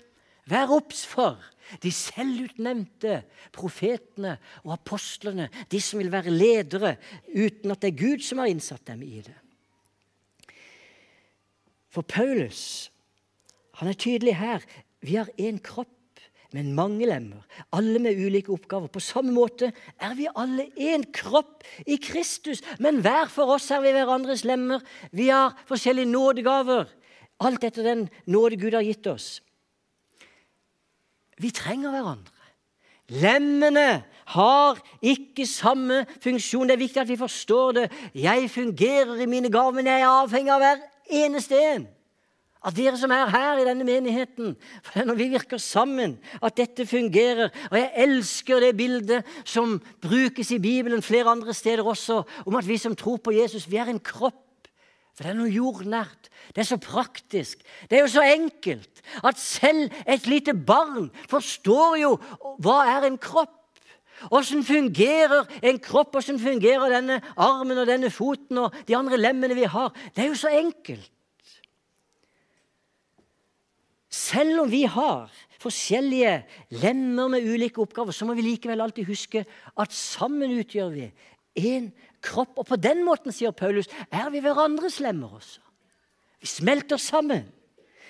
[0.48, 1.36] vær obs for
[1.82, 3.20] de selvutnevnte
[3.52, 6.96] profetene og apostlene, de som vil være ledere
[7.34, 9.36] uten at det er Gud som har innsatt dem i det.
[11.98, 12.92] For Paulus
[13.80, 14.62] han er tydelig her.
[15.02, 16.20] Vi har én kropp,
[16.54, 17.42] men mange lemmer,
[17.74, 18.86] alle med ulike oppgaver.
[18.90, 23.82] På samme måte er vi alle én kropp i Kristus, men hver for oss er
[23.82, 24.82] vi hverandres lemmer.
[25.10, 26.90] Vi har forskjellige nådegaver,
[27.42, 29.40] alt etter den nåde Gud har gitt oss.
[31.38, 32.34] Vi trenger hverandre.
[33.08, 34.04] Lemmene
[34.34, 36.68] har ikke samme funksjon.
[36.70, 37.88] Det er viktig at vi forstår det.
[38.14, 41.86] Jeg fungerer i mine gaver, men jeg er avhengig av hver eneste en
[42.58, 44.56] av dere som er her i denne menigheten.
[44.82, 47.52] For det er når vi virker sammen, at dette fungerer.
[47.70, 52.66] Og jeg elsker det bildet som brukes i Bibelen flere andre steder også, om at
[52.68, 54.44] vi som tror på Jesus, vi er en kropp
[55.18, 56.28] For det er noe jordnært.
[56.54, 57.64] Det er så praktisk.
[57.90, 62.12] Det er jo så enkelt at selv et lite barn forstår jo
[62.62, 63.57] hva er en kropp.
[64.30, 69.56] Åssen fungerer en kropp, åssen fungerer denne armen og denne foten og de andre lemmene
[69.58, 69.92] vi har?
[70.14, 71.10] Det er jo så enkelt.
[74.08, 75.28] Selv om vi har
[75.62, 76.34] forskjellige
[76.82, 79.44] lemmer med ulike oppgaver, så må vi likevel alltid huske
[79.78, 81.08] at sammen utgjør vi
[81.58, 81.90] én
[82.24, 82.56] kropp.
[82.58, 85.62] Og på den måten, sier Paulus, er vi hverandres lemmer også.
[86.40, 87.46] Vi smelter sammen.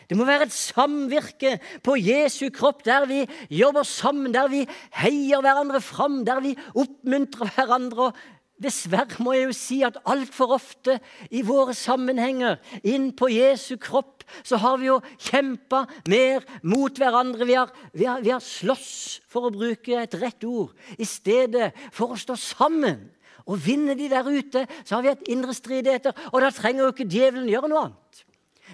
[0.08, 3.20] Det må være et samvirke på Jesu kropp, der vi
[3.52, 4.64] jobber sammen, der vi
[4.96, 8.12] heier hverandre fram, der vi oppmuntrer hverandre.
[8.58, 10.96] Dessverre må jeg jo si at altfor ofte
[11.30, 14.96] i våre sammenhenger inn på Jesu kropp så har vi jo
[15.28, 17.46] kjempa mer mot hverandre.
[17.46, 21.70] Vi har, vi, har, vi har slåss, for å bruke et rett ord, i stedet
[21.92, 23.06] for å stå sammen.
[23.48, 26.92] Og vinner de der ute, så har vi hatt indre stridigheter, og da trenger jo
[26.92, 28.24] ikke djevelen gjøre noe annet.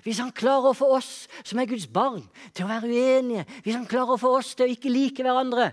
[0.03, 1.13] Hvis han klarer å få oss
[1.45, 4.67] som er Guds barn, til å være uenige, hvis han klarer å få oss til
[4.67, 5.71] å ikke like hverandre,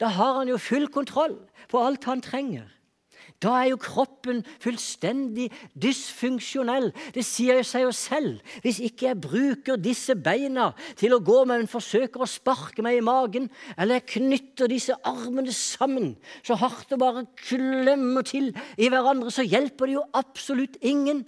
[0.00, 1.38] da har han jo full kontroll
[1.72, 2.68] på alt han trenger.
[3.42, 6.88] Da er jo kroppen fullstendig dysfunksjonell.
[7.12, 8.38] Det sier seg jo selv.
[8.64, 13.00] Hvis ikke jeg bruker disse beina til å gå med, men forsøker å sparke meg
[13.00, 16.14] i magen, eller jeg knytter disse armene sammen
[16.46, 21.26] så hardt og bare klemmer til i hverandre, så hjelper det jo absolutt ingen.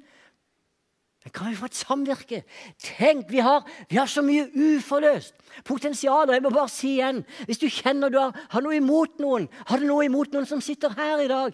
[1.28, 2.38] Men kan vi få et samvirke?
[2.80, 6.30] Tenk, vi har, vi har så mye uforløst potensial.
[6.32, 9.76] Jeg må bare si igjen, hvis du kjenner du har, har noe imot noen, har
[9.76, 11.52] du noe imot noen som sitter her i dag,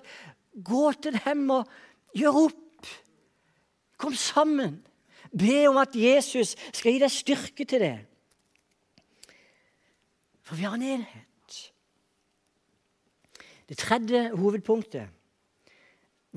[0.54, 1.66] Gå til dem og
[2.14, 2.86] gjør opp.
[3.98, 4.76] Kom sammen.
[5.34, 7.96] Be om at Jesus skal gi deg styrke til det.
[10.46, 11.58] For vi har en enhet.
[13.66, 15.10] Det tredje hovedpunktet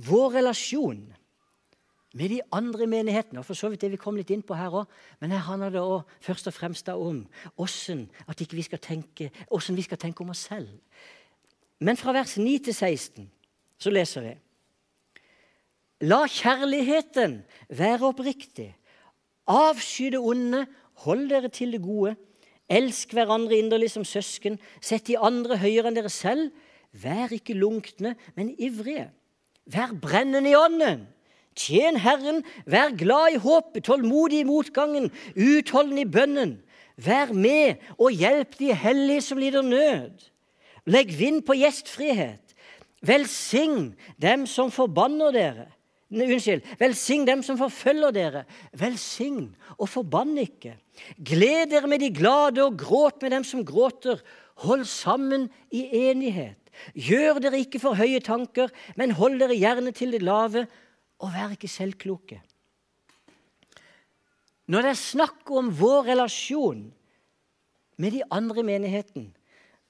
[0.09, 1.05] vår relasjon
[2.17, 3.39] med de andre menighetene.
[3.39, 5.69] og for så vidt det vi kom litt inn på her også, Men her handler
[5.69, 8.09] det også først og fremst om hvordan,
[8.51, 9.31] vi skal tenke,
[9.69, 10.67] vi skal tenke om oss selv.
[11.79, 13.31] Men fra vers 9 til 16
[13.77, 14.35] så leser vi
[16.01, 18.75] La kjærligheten være oppriktig.
[19.47, 22.15] Avsky det onde, hold dere til det gode.
[22.69, 24.59] Elsk hverandre inderlig som søsken.
[24.81, 26.51] Sett de andre høyere enn dere selv.
[26.93, 29.09] Vær ikke lunkne, men ivrige.
[29.65, 31.07] Vær brennende i ånden.
[31.57, 36.57] Tjen Herren, vær glad i håpet, tålmodig i motgangen, utholden i bønnen.
[36.97, 40.27] Vær med og hjelp de hellige som lider nød.
[40.89, 42.55] Legg vind på gjestfrihet.
[43.05, 43.91] Velsign
[44.21, 45.67] dem som forbanner dere.
[46.09, 46.63] Unnskyld.
[46.79, 48.43] Velsign dem som forfølger dere.
[48.77, 50.77] Velsign og forbann ikke.
[51.19, 54.23] Gled dere med de glade og gråt med dem som gråter.
[54.63, 56.57] Hold sammen i enighet.
[56.93, 60.67] Gjør dere ikke for høye tanker, men hold dere gjerne til det lave,
[61.19, 62.41] og vær ikke selvkloke.
[64.67, 66.87] Når det er snakk om vår relasjon
[67.97, 69.29] med de andre i menigheten,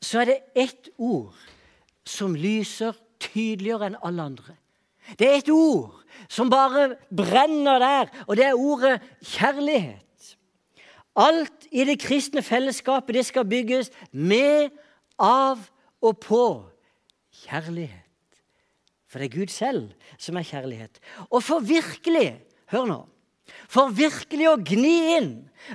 [0.01, 1.35] så er det ett ord
[2.07, 4.55] som lyser tydeligere enn alle andre.
[5.17, 10.03] Det er et ord som bare brenner der, og det er ordet kjærlighet.
[11.17, 14.69] Alt i det kristne fellesskapet det skal bygges med,
[15.17, 15.63] av
[16.01, 16.43] og på
[17.43, 18.06] kjærlighet.
[19.07, 20.99] For det er Gud selv som er kjærlighet.
[21.29, 22.39] Og for virkelig,
[22.71, 23.03] hør nå
[23.71, 25.29] For virkelig å gni inn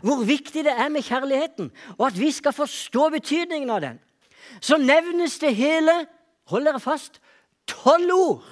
[0.04, 3.96] hvor viktig det er med kjærligheten, og at vi skal forstå betydningen av den,
[4.60, 5.94] så nevnes det hele
[6.52, 7.16] hold dere fast
[7.68, 8.50] tolv ord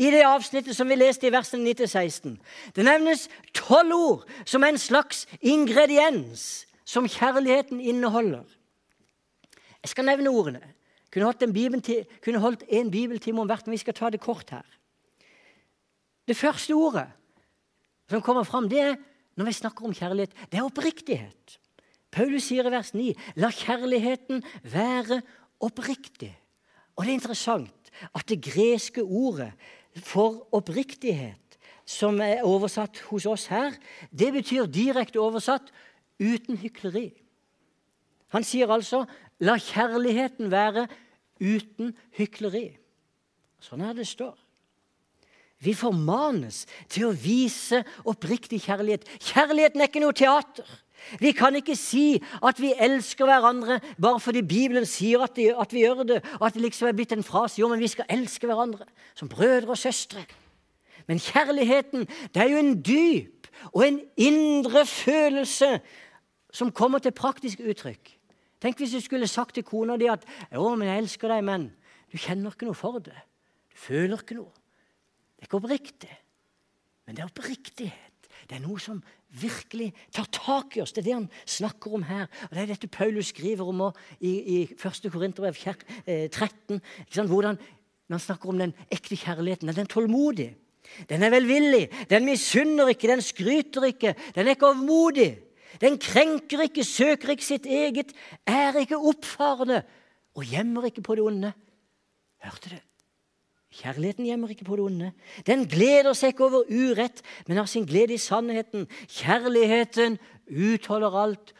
[0.00, 2.38] i det avsnittet som vi leste i versene 9-16.
[2.72, 8.44] Det nevnes tolv ord som en slags ingrediens som kjærligheten inneholder.
[9.82, 10.62] Jeg skal nevne ordene.
[11.12, 14.20] Kunne holdt en, bibeltime, kunne holdt en bibeltime om hvert, men vi skal ta det
[14.20, 14.66] kort her.
[16.28, 17.08] Det første ordet
[18.08, 18.96] som kommer fram, det er
[19.36, 21.58] når vi snakker om kjærlighet, det er oppriktighet.
[22.12, 25.22] Paulus sier i vers 9.: La kjærligheten være
[25.60, 26.32] oppriktig.
[26.96, 29.52] Og det er interessant at det greske ordet
[29.96, 31.38] for oppriktighet,
[31.84, 33.72] som er oversatt hos oss her,
[34.12, 35.72] det betyr direkte oversatt
[36.20, 37.10] uten hykleri.
[38.32, 39.02] Han sier altså
[39.42, 40.86] 'la kjærligheten være
[41.42, 42.78] uten hykleri'.
[43.62, 44.38] Sånn er det står.
[45.62, 49.06] Vi formanes til å vise oppriktig kjærlighet.
[49.22, 50.66] Kjærligheten er ikke noe teater.
[51.18, 55.74] Vi kan ikke si at vi elsker hverandre bare fordi Bibelen sier at, de, at
[55.74, 57.60] vi gjør det, og at det liksom er blitt en frase.
[57.60, 58.86] Jo, men vi skal elske hverandre
[59.18, 60.24] som brødre og søstre.
[61.10, 65.76] Men kjærligheten, det er jo en dyp og en indre følelse
[66.54, 68.18] som kommer til praktisk uttrykk.
[68.62, 71.72] Tenk hvis du skulle sagt til kona di at 'Jo, men jeg elsker deg', men
[72.12, 73.18] du kjenner ikke noe for det.
[73.72, 74.52] Du føler ikke noe.
[75.36, 76.14] Det er ikke oppriktig.
[77.06, 78.28] Men det er oppriktighet.
[78.48, 79.02] Det er noe som
[79.40, 80.92] virkelig tar tak i oss.
[80.92, 82.28] Det er det han snakker om her.
[82.50, 85.10] Og Det er dette Paulus skriver om i, i 1.
[85.12, 85.90] Korinterbrev 13.
[86.06, 87.58] Eh, Hvordan,
[88.08, 89.68] når han snakker om den ekte kjærligheten.
[89.68, 90.54] Den er tålmodig.
[91.08, 91.88] Den er velvillig.
[92.10, 94.14] Den misunner ikke, den skryter ikke.
[94.34, 95.38] Den er ikke avmodig.
[95.80, 98.12] Den krenker ikke, søker ikke sitt eget,
[98.46, 99.82] er ikke oppfarende
[100.34, 101.52] og gjemmer ikke på det onde.
[102.42, 102.80] Hørte du?
[103.72, 105.10] Kjærligheten gjemmer ikke på det onde.
[105.48, 108.84] Den gleder seg ikke over urett, men har sin glede i sannheten.
[109.08, 110.18] Kjærligheten
[110.52, 111.54] utholder alt,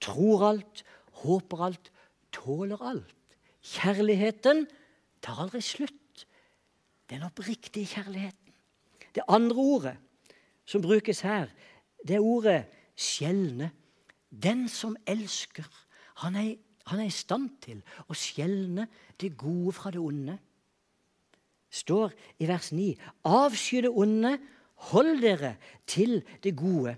[0.00, 0.84] tror alt,
[1.24, 1.90] håper alt,
[2.32, 3.16] tåler alt.
[3.72, 4.68] Kjærligheten
[5.22, 6.26] tar aldri slutt.
[7.10, 8.54] Den oppriktige kjærligheten.
[9.14, 9.96] Det andre ordet
[10.64, 11.50] som brukes her,
[12.06, 12.64] det er ordet
[13.00, 13.70] skjelne.
[14.30, 15.66] Den som elsker,
[16.22, 16.54] han er,
[16.86, 18.86] han er i stand til å skjelne
[19.20, 20.38] det gode fra det onde.
[21.70, 24.38] står i vers 9.: Avsky det onde,
[24.90, 26.96] hold dere til det gode.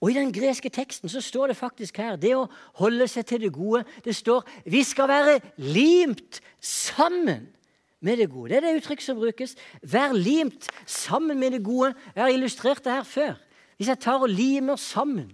[0.00, 2.48] Og I den greske teksten så står det faktisk her det å
[2.80, 3.84] holde seg til det gode.
[4.04, 7.48] Det står vi skal være limt sammen
[8.00, 8.48] med det gode.
[8.48, 9.56] Det er det uttrykk som brukes.
[9.82, 11.92] Vær limt sammen med det gode.
[12.14, 13.36] Jeg har illustrert det her før.
[13.80, 15.30] Hvis jeg tar og limer sammen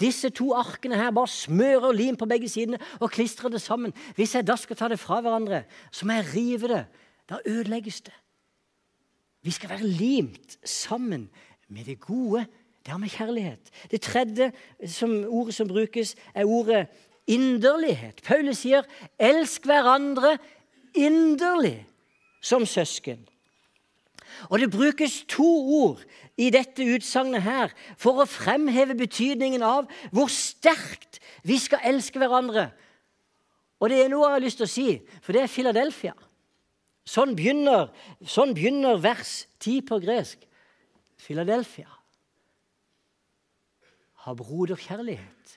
[0.00, 4.34] disse to arkene her, bare smører lim på begge sidene og klistrer det sammen Hvis
[4.34, 6.82] jeg da skal ta det fra hverandre, så må jeg rive det.
[7.30, 8.12] Da ødelegges det.
[9.42, 11.30] Vi skal være limt sammen
[11.68, 12.44] med det gode.
[12.84, 13.70] Det har med kjærlighet.
[13.90, 14.52] Det tredje
[14.86, 16.86] som ordet som brukes, er ordet
[17.26, 18.20] inderlighet.
[18.24, 18.82] Paulus sier
[19.18, 20.38] 'elsk hverandre
[20.98, 21.86] inderlig'
[22.42, 23.28] som søsken.
[24.50, 25.48] Og Det brukes to
[25.82, 26.00] ord
[26.36, 32.68] i dette utsagnet her for å fremheve betydningen av hvor sterkt vi skal elske hverandre.
[33.80, 34.88] Og det er noe jeg har lyst til å si,
[35.24, 36.14] for det er Philadelphia.
[37.06, 37.90] Sånn begynner,
[38.26, 40.42] sånn begynner vers 10 på gresk.
[41.16, 41.88] Philadelphia
[44.26, 45.55] Ha broderkjærlighet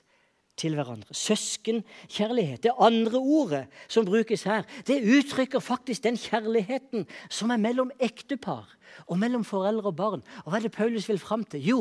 [0.60, 1.14] til hverandre.
[1.16, 2.62] Søskenkjærlighet.
[2.62, 8.68] Det andre ordet som brukes her, det uttrykker faktisk den kjærligheten som er mellom ektepar
[9.06, 10.22] og mellom foreldre og barn.
[10.44, 11.64] Og Hva er det Paulus vil fram til?
[11.66, 11.80] Jo,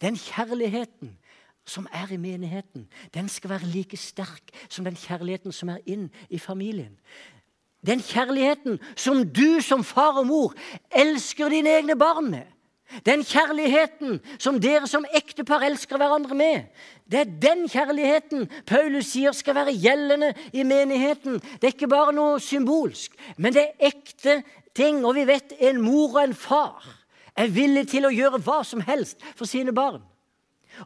[0.00, 1.14] den kjærligheten
[1.66, 6.10] som er i menigheten, den skal være like sterk som den kjærligheten som er inn
[6.30, 6.98] i familien.
[7.86, 10.54] Den kjærligheten som du som far og mor
[10.90, 12.46] elsker dine egne barn med.
[13.06, 16.68] Den kjærligheten som dere som ektepar elsker hverandre med.
[17.10, 21.40] Det er den kjærligheten Paulus sier skal være gjeldende i menigheten.
[21.40, 24.40] Det er ikke bare noe symbolsk, men det er ekte
[24.74, 25.02] ting.
[25.04, 26.86] Og vi vet en mor og en far
[27.36, 30.02] er villig til å gjøre hva som helst for sine barn.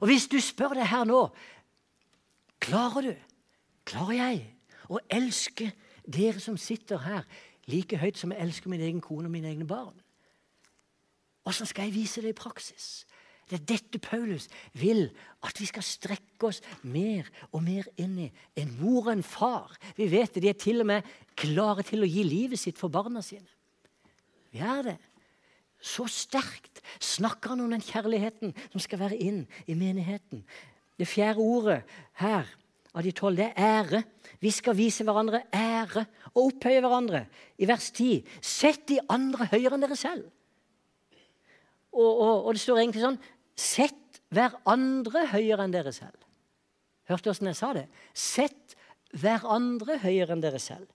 [0.00, 1.28] Og hvis du spør deg her nå
[2.60, 3.12] Klarer du,
[3.88, 4.40] klarer jeg,
[4.92, 5.70] å elske
[6.04, 7.22] dere som sitter her,
[7.64, 9.94] like høyt som jeg elsker min egen kone og mine egne barn?
[11.48, 13.06] Åssen skal jeg vise det i praksis?
[13.50, 14.46] Det er dette Paulus
[14.78, 15.08] vil
[15.42, 18.28] at vi skal strekke oss mer og mer inn i.
[18.60, 19.74] En mor og en far.
[19.96, 22.92] Vi vet det, De er til og med klare til å gi livet sitt for
[22.92, 23.48] barna sine.
[24.54, 24.96] Vi er det.
[25.80, 30.44] Så sterkt snakker han om den kjærligheten som skal være inn i menigheten.
[30.94, 31.80] Det fjerde ordet
[32.20, 32.46] her
[32.94, 34.02] av de tolv, det er ære.
[34.42, 37.24] Vi skal vise hverandre ære og opphøye hverandre.
[37.58, 40.28] I vers 10.: Sett de andre høyere enn dere selv.
[41.92, 43.20] Og, og, og, det står egentlig sånn
[43.60, 46.16] Sett hverandre høyere enn dere selv.
[47.10, 47.88] Hørte du åssen jeg sa det?
[48.16, 48.76] Sett
[49.20, 50.86] hverandre høyere enn dere selv.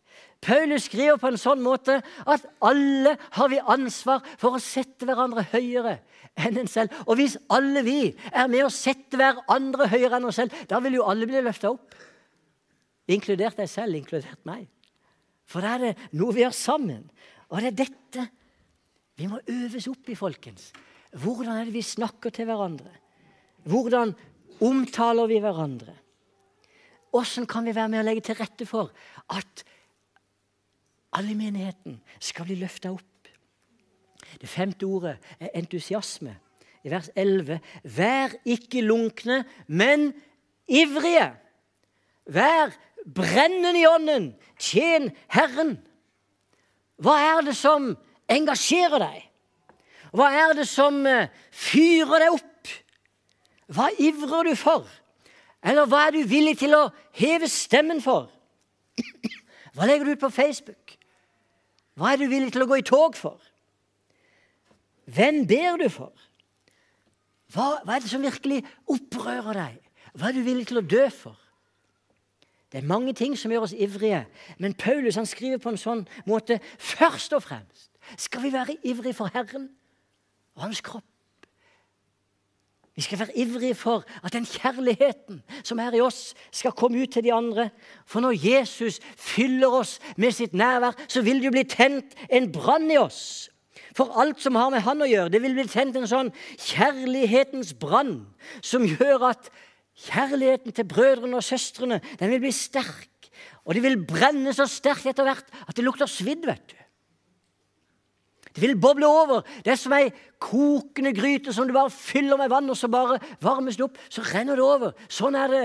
[0.41, 5.43] Paulus skriver på en sånn måte at alle har vi ansvar for å sette hverandre
[5.51, 5.97] høyere
[6.39, 6.95] enn en selv.
[7.05, 7.99] Og hvis alle vi
[8.31, 11.73] er med å sette hverandre høyere enn oss selv, da vil jo alle bli løfta
[11.75, 11.97] opp.
[13.11, 14.65] Inkludert deg selv, inkludert meg.
[15.45, 17.03] For da er det noe vi gjør sammen.
[17.51, 18.29] Og det er dette
[19.19, 20.71] vi må øves opp i, folkens.
[21.15, 22.91] Hvordan er det vi snakker til hverandre?
[23.65, 24.13] Hvordan
[24.63, 25.95] omtaler vi hverandre?
[27.15, 28.91] Hvordan kan vi være med å legge til rette for
[29.31, 29.63] at
[31.15, 33.29] alle i menigheten skal bli løfta opp?
[34.41, 36.35] Det femte ordet er entusiasme.
[36.85, 40.11] I vers 11.: Vær ikke lunkne, men
[40.67, 41.31] ivrige.
[42.25, 44.33] Vær brennende i ånden.
[44.59, 45.77] Tjen Herren.
[47.01, 47.93] Hva er det som
[48.31, 49.23] engasjerer deg?
[50.15, 52.71] Hva er det som eh, fyrer deg opp?
[53.75, 54.85] Hva ivrer du for?
[55.65, 56.83] Eller hva er du villig til å
[57.17, 58.29] heve stemmen for?
[59.75, 60.95] Hva legger du ut på Facebook?
[61.99, 63.39] Hva er du villig til å gå i tog for?
[65.11, 66.13] Hvem ber du for?
[67.53, 68.61] Hva, hva, er det som virkelig
[68.91, 69.81] opprører deg?
[70.15, 71.35] Hva er du villig til å dø for?
[72.71, 74.25] Det er mange ting som gjør oss ivrige,
[74.59, 77.91] men Paulus han skriver på en sånn måte først og fremst
[78.21, 79.69] skal vi være ivrige for Herren.
[80.55, 81.03] Og hans kropp.
[82.95, 87.11] Vi skal være ivrige for at den kjærligheten som er i oss, skal komme ut
[87.11, 87.69] til de andre.
[88.07, 92.47] For når Jesus fyller oss med sitt nærvær, så vil det jo bli tent en
[92.51, 93.49] brann i oss.
[93.95, 97.73] For alt som har med Han å gjøre, det vil bli tent en sånn kjærlighetens
[97.79, 98.21] brann
[98.63, 99.51] som gjør at
[100.07, 103.11] kjærligheten til brødrene og søstrene den vil bli sterk.
[103.65, 106.47] Og det vil brenne så sterkt etter hvert at det lukter svidd.
[106.47, 106.75] vet du.
[108.55, 109.41] Det vil boble over.
[109.65, 113.19] Det er som ei kokende gryte som du bare fyller med vann, og så bare
[113.43, 113.97] varmes det opp.
[114.09, 114.93] Så renner det over.
[115.11, 115.63] Sånn er det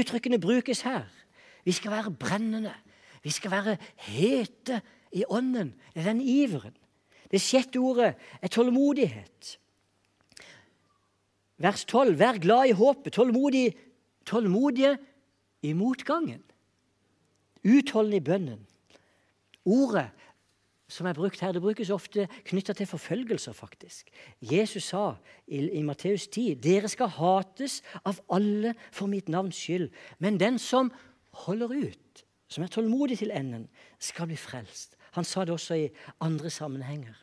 [0.00, 1.04] uttrykkene brukes her.
[1.64, 2.72] Vi skal være brennende.
[3.24, 4.80] Vi skal være hete
[5.12, 5.74] i ånden.
[5.92, 6.74] Det er den iveren.
[7.30, 9.58] Det sjette ordet er tålmodighet.
[11.60, 12.18] Vers 12.
[12.18, 13.12] Vær glad i håpet.
[13.12, 13.74] Tålmodig,
[14.26, 14.96] tålmodige
[15.62, 16.42] i motgangen.
[17.64, 18.66] Utholdende i bønnen.
[19.64, 20.10] Ordet
[20.88, 24.10] som er brukt her, det brukes ofte knytta til forfølgelser, faktisk.
[24.42, 25.14] Jesus sa
[25.46, 29.90] i, i Matteus 10.: Dere skal hates av alle for mitt navns skyld.
[30.18, 30.92] Men den som
[31.46, 33.68] holder ut, som er tålmodig til enden,
[33.98, 34.96] skal bli frelst.
[35.12, 35.88] Han sa det også i
[36.20, 37.14] andre sammenhenger.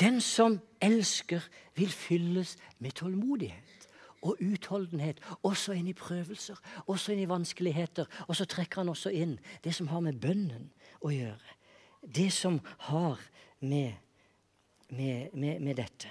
[0.00, 1.40] Den som elsker,
[1.74, 3.88] vil fylles med tålmodighet
[4.22, 8.06] og utholdenhet, også inn i prøvelser, også inn i vanskeligheter.
[8.28, 10.70] Og så trekker han også inn det som har med bønnen
[11.02, 11.56] å gjøre.
[12.02, 13.20] Det som har
[13.60, 13.94] med,
[14.88, 16.10] med, med, med dette.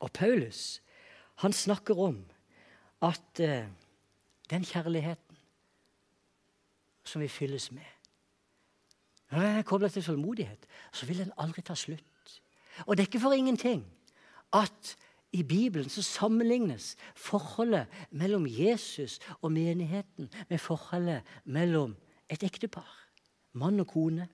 [0.00, 0.80] Og Paulus
[1.40, 2.18] han snakker om
[3.00, 3.64] at uh,
[4.50, 5.36] den kjærligheten
[7.04, 7.86] som vi fylles med
[9.30, 12.40] Når den er kobla til tålmodighet, så vil den aldri ta slutt.
[12.86, 13.84] Og det er ikke for ingenting
[14.52, 14.96] at
[15.32, 21.96] i Bibelen så sammenlignes forholdet mellom Jesus og menigheten med forholdet mellom
[22.30, 22.88] et ektepar.
[23.52, 24.28] Mann og kone.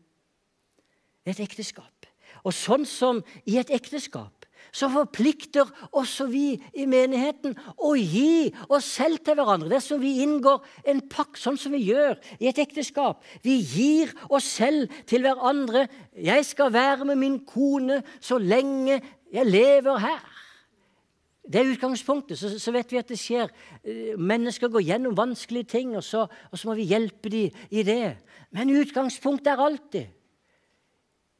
[1.27, 2.07] Et ekteskap.
[2.45, 8.89] Og sånn som i et ekteskap så forplikter også vi i menigheten å gi oss
[8.99, 9.71] selv til hverandre.
[9.71, 13.23] Det er som vi inngår en pakk, sånn som vi gjør i et ekteskap.
[13.45, 15.87] Vi gir oss selv til hverandre.
[16.13, 19.01] Jeg skal være med min kone så lenge
[19.33, 20.36] jeg lever her.
[21.47, 22.39] Det er utgangspunktet.
[22.39, 23.53] Så, så, vet vi at det skjer.
[23.85, 27.87] Eh, mennesker går gjennom vanskelige ting, og så, og så må vi hjelpe dem i
[27.87, 28.17] det.
[28.51, 30.13] Men utgangspunktet er alltid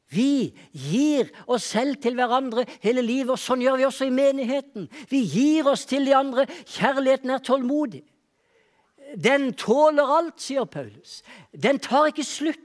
[0.09, 4.85] vi gir oss selv til hverandre hele livet, og sånn gjør vi også i menigheten.
[5.11, 6.45] Vi gir oss til de andre.
[6.63, 8.05] Kjærligheten er tålmodig.
[9.15, 11.21] Den tåler alt, sier Paulus.
[11.51, 12.63] Den tar ikke slutt.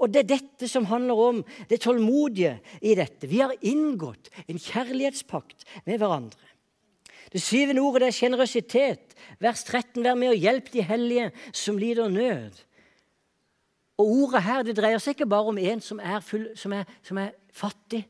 [0.00, 3.28] Og det er dette som handler om det tålmodige i dette.
[3.28, 6.46] Vi har inngått en kjærlighetspakt med hverandre.
[7.30, 9.14] Det syvende ordet er sjenerøsitet.
[9.38, 10.02] Vers 13.
[10.02, 12.64] Vær med og hjelp de hellige som lider nød.
[14.00, 16.88] Og Ordet her det dreier seg ikke bare om en som er, full, som er,
[17.04, 18.06] som er fattig.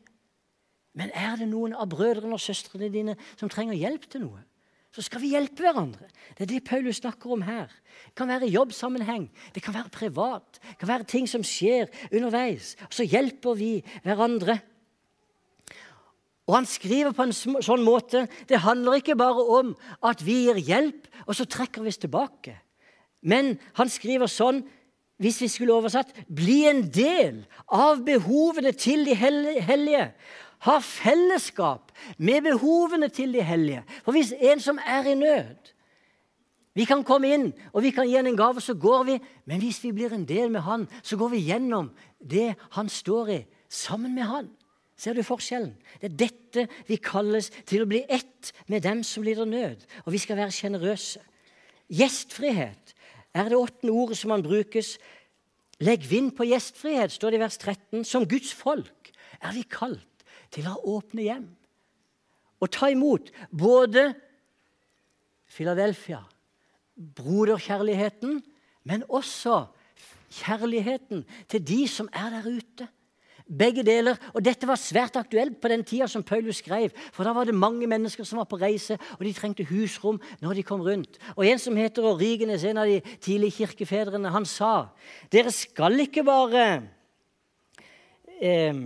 [0.95, 4.45] Men er det noen av brødrene og søstrene dine som trenger hjelp til noe?
[4.91, 6.09] Så skal vi hjelpe hverandre.
[6.35, 7.71] Det er det Paulus snakker om her.
[8.11, 12.75] Det kan være jobbsammenheng, det kan være privat, det kan være ting som skjer underveis.
[12.91, 13.71] Så hjelper vi
[14.03, 14.59] hverandre.
[16.51, 20.59] Og Han skriver på en sånn måte det handler ikke bare om at vi gir
[20.59, 22.57] hjelp, og så trekker vi oss tilbake.
[23.23, 24.65] Men han skriver sånn
[25.21, 30.07] hvis vi skulle oversatt bli en del av behovene til de hellige
[30.61, 33.85] har fellesskap med behovene til de hellige.
[34.05, 35.77] For hvis en som er i nød
[36.75, 39.17] Vi kan komme inn og vi kan gi ham en gave, så går vi.
[39.45, 41.91] Men hvis vi blir en del med han, så går vi gjennom
[42.23, 44.51] det han står i, sammen med han.
[44.97, 45.75] Ser du forskjellen?
[46.01, 49.83] Det er dette vi kalles til å bli ett med dem som lider nød.
[50.05, 51.21] Og vi skal være sjenerøse.
[51.91, 52.95] Gjestfrihet
[53.35, 54.95] er det åttende ordet som man brukes.
[55.83, 58.05] Legg vind på gjestfrihet, står det i vers 13.
[58.05, 60.10] Som Guds folk er vi kalt
[60.51, 61.49] til å åpne hjem
[62.61, 64.11] og ta imot både
[65.51, 66.21] Philadelphia,
[67.17, 68.39] broderkjærligheten,
[68.85, 69.65] men også
[70.31, 72.89] kjærligheten til de som er der ute.
[73.51, 74.15] Begge deler.
[74.31, 76.93] Og dette var svært aktuelt på den tida som Paulus skrev.
[77.11, 80.61] For da var det mange mennesker som var på reise, og de trengte husrom når
[80.61, 81.19] de kom rundt.
[81.35, 84.93] Og en som heter Origenes, en av de tidlige kirkefedrene, han sa
[85.35, 86.67] dere skal ikke bare
[88.39, 88.85] eh,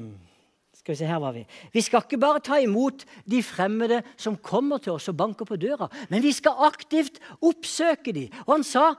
[0.85, 1.47] skal Vi se, her var vi.
[1.73, 5.57] Vi skal ikke bare ta imot de fremmede som kommer til oss og banker på
[5.57, 8.35] døra, men vi skal aktivt oppsøke dem.
[8.45, 8.91] Og han sa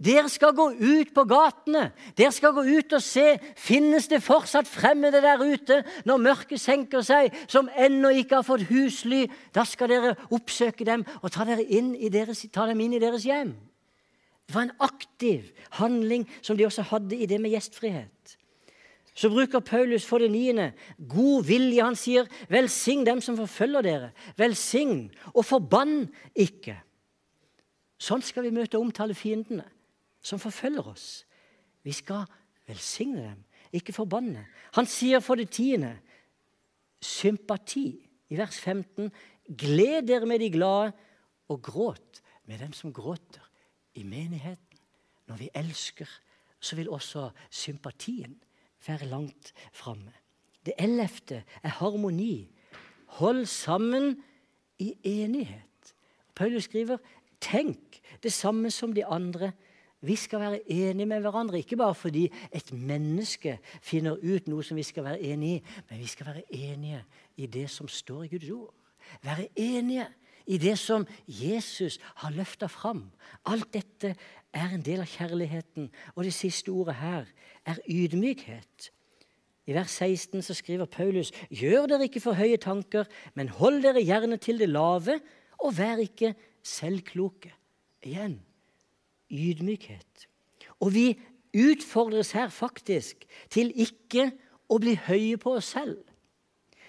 [0.00, 1.90] dere skal gå ut på gatene.
[2.16, 3.38] Dere skal gå ut og se.
[3.56, 8.66] Finnes det fortsatt fremmede der ute når mørket senker seg, som ennå ikke har fått
[8.68, 9.26] husly?
[9.56, 13.54] Da skal dere oppsøke dem og ta, deres, ta dem inn i deres hjem.
[14.46, 18.36] Det var en aktiv handling som de også hadde i det med gjestfrihet.
[19.16, 20.72] Så bruker Paulus for det niende
[21.08, 21.84] god vilje.
[21.84, 24.10] Han sier, 'Velsign dem som forfølger dere'.
[24.36, 26.76] Velsign, og forbann ikke.
[27.98, 29.64] Sånn skal vi møte og omtale fiendene
[30.20, 31.24] som forfølger oss.
[31.82, 32.26] Vi skal
[32.68, 34.46] velsigne dem, ikke forbanne.
[34.74, 35.98] Han sier for det tiende
[37.00, 38.02] sympati.
[38.28, 39.12] I vers 15.:
[39.48, 40.92] Gled dere med de glade,
[41.48, 43.42] og gråt med dem som gråter.
[43.94, 44.78] I menigheten,
[45.26, 46.08] når vi elsker,
[46.60, 48.42] så vil også sympatien
[48.88, 50.12] være langt framme.
[50.66, 52.48] Det ellevte er harmoni.
[53.20, 54.16] Hold sammen
[54.78, 55.94] i enighet.
[56.34, 56.98] Paulus skriver
[57.40, 59.52] tenk det samme som de andre.
[60.00, 64.76] Vi skal være enige med hverandre, ikke bare fordi et menneske finner ut noe som
[64.76, 67.04] vi skal være enige i, men vi skal være enige
[67.36, 68.74] i det som står i Guds ord.
[69.22, 70.06] Være enige
[70.46, 73.10] i det som Jesus har løfta fram.
[73.46, 74.14] Alt dette
[74.54, 75.90] er en del av kjærligheten.
[76.14, 77.26] Og det siste ordet her
[77.66, 78.90] er ydmykhet.
[79.66, 84.04] I vers 16 så skriver Paulus.: Gjør dere ikke for høye tanker, men hold dere
[84.04, 85.18] gjerne til det lave,
[85.58, 87.52] og vær ikke selvkloke.
[88.06, 88.38] Igjen
[89.30, 90.28] ydmykhet.
[90.80, 91.06] Og vi
[91.56, 94.30] utfordres her faktisk til ikke
[94.70, 95.98] å bli høye på oss selv.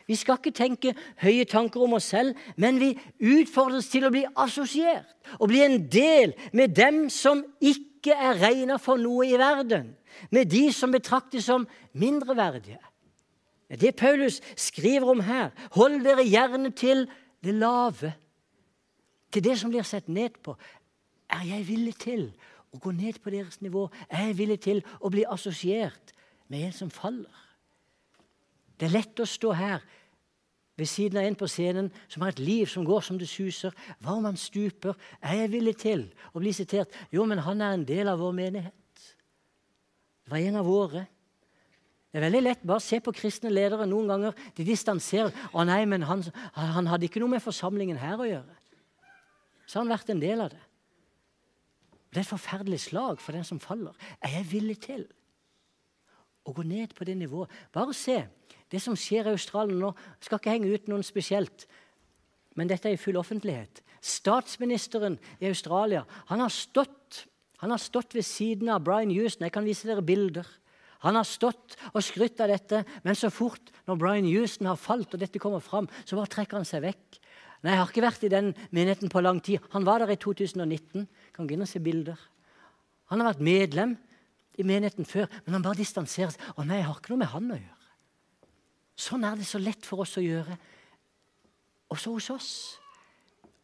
[0.08, 4.24] Vi skal ikke tenke høye tanker om oss selv, men vi utfordres til å bli
[4.40, 9.92] assosiert og bli en del med dem som ikke er regna for noe i verden,
[10.32, 12.80] med de som betraktes som mindreverdige.
[13.68, 17.04] Det Paulus skriver om her, hold dere gjerne til
[17.44, 18.14] det lave,
[19.32, 20.56] til det som blir sett ned på.
[21.28, 22.30] Er jeg villig til
[22.72, 23.90] å gå ned på deres nivå?
[24.08, 26.16] Er jeg villig til å bli assosiert
[26.48, 27.47] med en som faller?
[28.78, 29.84] Det er lett å stå her
[30.78, 33.74] ved siden av en på scenen som har et liv som går som det suser.
[34.04, 34.98] Hva om han stuper?
[35.22, 36.94] Er jeg villig til å bli sitert?
[37.14, 38.74] Jo, men han er en del av vår menighet.
[40.28, 41.08] Det var en av våre.
[42.12, 43.88] Det er veldig lett bare se på kristne ledere.
[43.90, 45.34] Noen ganger de distanserer.
[45.52, 46.24] 'Å nei, men han,
[46.54, 48.58] han hadde ikke noe med forsamlingen her å gjøre.'
[49.68, 50.64] Så har han vært en del av det.
[52.10, 53.94] Det er et forferdelig slag for den som faller.
[54.24, 55.04] Er jeg villig til
[56.48, 57.52] å gå ned på det nivået?
[57.76, 58.22] Bare se
[58.72, 59.94] det som skjer i Australia nå,
[60.24, 61.68] skal ikke henge ut noen spesielt.
[62.58, 63.84] Men dette er i full offentlighet.
[64.04, 67.26] Statsministeren i Australia han har stått,
[67.64, 69.48] han har stått ved siden av Brian Houston.
[69.48, 70.48] Jeg kan vise dere bilder.
[71.06, 75.14] Han har stått og skrytt av dette, men så fort når Brian Houston har falt,
[75.14, 77.20] og dette kommer fram, så bare trekker han seg vekk.
[77.62, 79.62] Nei, Jeg har ikke vært i den menigheten på lang tid.
[79.74, 81.08] Han var der i 2019.
[81.34, 82.18] Kan gå inn og se bilder.
[83.10, 83.96] Han har vært medlem
[84.58, 86.46] i menigheten før, men han bare distanserer seg.
[86.58, 87.77] Å nei, jeg har ikke noe med han å gjøre.
[88.98, 90.58] Sånn er det så lett for oss å gjøre,
[91.94, 92.52] også hos oss.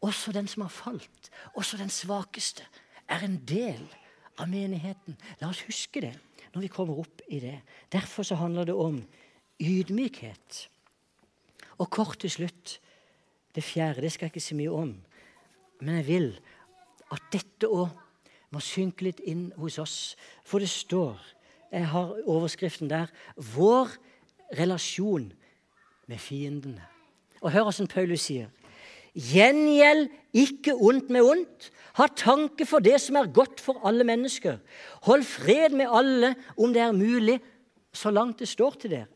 [0.04, 2.66] Også den som har falt, også den svakeste,
[3.08, 3.82] er en del
[4.40, 5.16] av menigheten.
[5.40, 6.14] La oss huske det
[6.54, 7.56] når vi kommer opp i det.
[7.92, 9.00] Derfor så handler det om
[9.64, 10.60] ydmykhet.
[11.80, 12.78] Og kort til slutt
[13.56, 14.04] det fjerde.
[14.04, 14.94] Det skal jeg ikke si mye om.
[15.82, 16.30] Men jeg vil
[17.14, 17.90] at dette òg
[18.54, 19.98] må synke litt inn hos oss.
[20.46, 21.22] For det står
[21.74, 23.10] Jeg har overskriften der.
[23.36, 23.90] Vår
[24.60, 25.32] relasjon
[26.08, 26.84] med fiendene.
[27.42, 28.52] Og hør hvordan Paulus sier.
[29.14, 31.70] Gjengjeld ikke ondt med ondt.
[32.00, 34.58] Ha tanke for det som er godt for alle mennesker.
[35.06, 37.40] Hold fred med alle om det er mulig,
[37.94, 39.10] så langt det står til dere.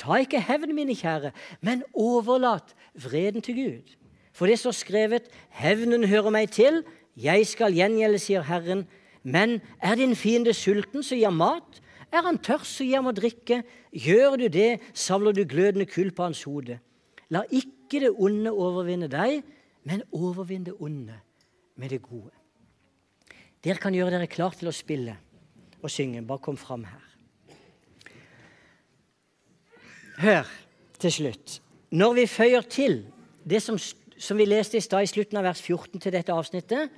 [0.00, 1.30] Ta ikke hevn, mine kjære,
[1.60, 3.92] men overlat vreden til Gud.
[4.32, 6.82] For det står skrevet, hevnen hører meg til,
[7.16, 8.88] jeg skal gjengjelde, sier Herren.
[9.22, 11.80] Men er din fiende sulten, så gi ham mat.
[12.14, 13.62] Er han tørst, så gi ham å drikke.
[13.90, 16.78] Gjør du det, savler du glødende kull på hans hode.
[17.34, 19.40] La ikke det onde overvinne deg,
[19.88, 21.16] men overvinn det onde
[21.80, 22.30] med det gode.
[23.64, 25.16] Dere kan gjøre dere klar til å spille
[25.80, 26.22] og synge.
[26.22, 27.02] Bare kom fram her.
[30.20, 30.50] Hør
[31.02, 31.58] til slutt.
[31.94, 33.00] Når vi føyer til
[33.44, 36.92] det som, som vi leste i stad i slutten av vers 14 til dette avsnittet,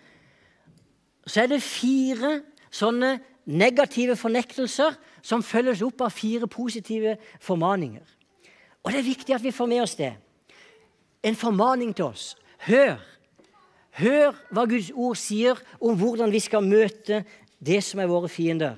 [1.27, 2.37] så er det fire
[2.71, 3.17] sånne
[3.47, 8.05] negative fornektelser som følges opp av fire positive formaninger.
[8.83, 10.13] Og det er viktig at vi får med oss det.
[11.27, 12.35] En formaning til oss.
[12.67, 12.99] Hør.
[13.97, 17.23] Hør hva Guds ord sier om hvordan vi skal møte
[17.59, 18.77] det som er våre fiender.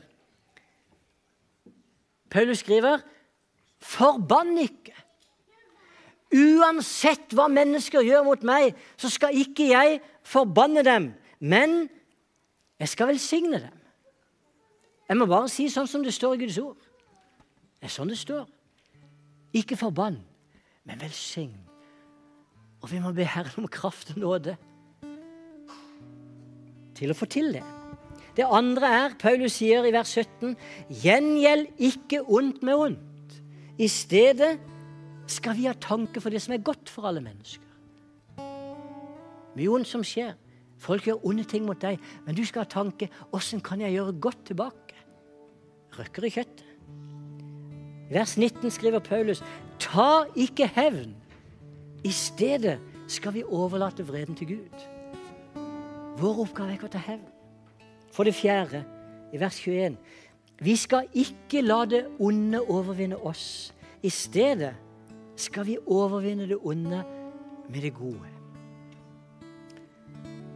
[2.31, 3.01] Paulus skriver,
[3.81, 5.05] 'Forbann ikke'.
[6.29, 11.89] Uansett hva mennesker gjør mot meg, så skal ikke jeg forbanne dem, men
[12.79, 13.78] jeg skal velsigne dem.
[15.09, 16.77] Jeg må bare si sånn som det står i Guds ord.
[17.79, 18.45] Det er sånn det står.
[19.57, 20.19] Ikke forbann,
[20.85, 21.55] men velsign.
[22.83, 24.59] Og vi må be Herren om kraft og nåde
[26.99, 27.65] til å få til det.
[28.39, 30.53] Det andre er, Paulus sier i vers 17,
[31.03, 33.39] gjengjeld ikke ondt med ondt.
[33.79, 34.57] I stedet
[35.31, 37.65] skal vi ha tanke for det som er godt for alle mennesker.
[39.57, 40.37] Mye ondt som skjer.
[40.79, 44.15] Folk gjør onde ting mot deg, men du skal ha tanke åssen kan jeg gjøre
[44.23, 44.88] godt tilbake?
[45.99, 46.65] Røkker i kjøttet.
[48.09, 49.43] Vers 19 skriver Paulus
[49.83, 51.17] ta ikke hevn.
[52.05, 52.79] I stedet
[53.11, 54.87] skal vi overlate vreden til Gud.
[56.19, 57.27] Vår oppgave er ikke å ta hevn.
[58.15, 58.85] For det fjerde,
[59.35, 59.99] i vers 21
[60.59, 63.71] vi skal ikke la det onde overvinne oss.
[64.03, 64.75] I stedet
[65.39, 67.05] skal vi overvinne det onde
[67.69, 68.33] med det gode.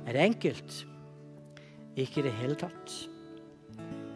[0.06, 0.86] Er det enkelt?
[1.96, 3.11] Ikke i det hele tatt.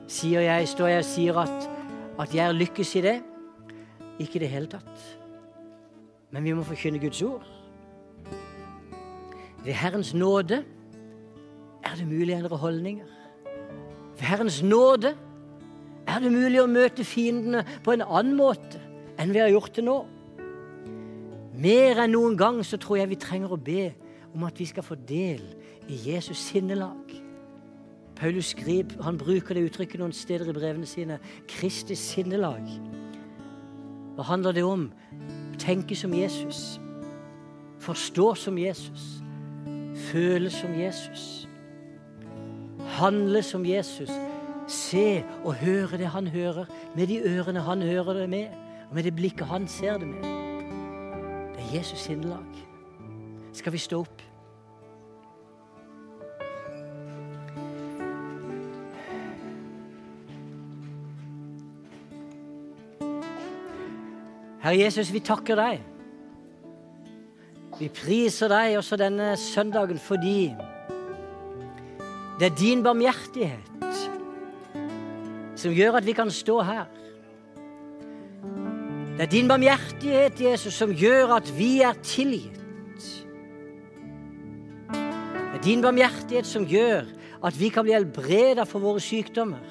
[0.07, 1.69] Sier jeg, står jeg og sier at,
[2.23, 3.17] at jeg lykkes i det?
[4.23, 5.05] Ikke i det hele tatt.
[6.31, 7.47] Men vi må forkynne Guds ord.
[9.65, 10.63] Ved Herrens nåde
[11.83, 13.09] er det mulig å endre holdninger.
[14.17, 15.17] Ved Herrens nåde
[16.07, 18.81] er det mulig å møte fiendene på en annen måte
[19.19, 19.99] enn vi har gjort det nå.
[21.57, 23.91] Mer enn noen gang så tror jeg vi trenger å be
[24.37, 25.43] om at vi skal få del
[25.91, 27.26] i Jesus sinnelag.
[28.17, 31.19] Paulus skriver, han bruker det uttrykket noen steder i brevene sine.
[31.49, 32.65] Kristi sinnelag.
[34.17, 34.89] Hva handler det om?
[35.61, 36.81] Tenke som Jesus.
[37.85, 39.21] Forstå som Jesus.
[40.09, 41.49] Føle som Jesus.
[42.97, 44.11] Handle som Jesus.
[44.67, 46.65] Se og høre det han hører,
[46.97, 48.47] med de ørene han hører det med,
[48.89, 50.25] og med det blikket han ser det med.
[51.55, 52.65] Det er Jesus sinnelag.
[53.53, 54.23] Skal vi stå opp?
[64.67, 65.83] Herre Jesus, vi takker deg.
[67.79, 70.49] Vi priser deg også denne søndagen fordi
[72.41, 74.01] det er din barmhjertighet
[75.55, 76.89] som gjør at vi kan stå her.
[79.15, 83.07] Det er din barmhjertighet, Jesus, som gjør at vi er tilgitt.
[84.91, 87.07] Det er din barmhjertighet som gjør
[87.47, 89.63] at vi kan bli helbreda for våre sykdommer.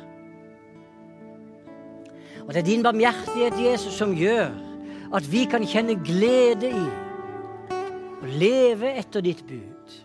[2.47, 4.64] Og det er din barmhjertighet, Jesus, som gjør
[5.13, 6.85] at vi kan kjenne glede i
[8.15, 9.95] å leve etter ditt bud.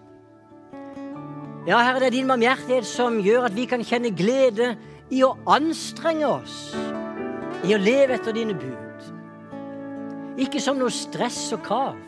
[1.68, 4.74] Ja, Herre, det er din barmhjertighet som gjør at vi kan kjenne glede
[5.12, 6.70] i å anstrenge oss
[7.68, 9.10] i å leve etter dine bud.
[10.40, 11.98] Ikke som noe stress og krav,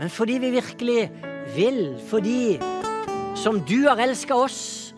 [0.00, 1.02] men fordi vi virkelig
[1.54, 1.82] vil.
[2.10, 2.58] Fordi
[3.38, 4.94] som du har elska oss,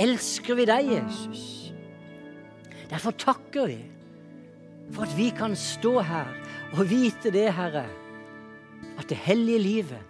[0.00, 1.42] elsker vi deg, Jesus.
[2.88, 3.80] Derfor takker vi
[4.92, 6.30] for at vi kan stå her
[6.74, 7.86] og vite det, Herre,
[8.98, 10.02] at det hellige livet,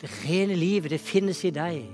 [0.00, 1.84] det rene livet, det finnes i deg.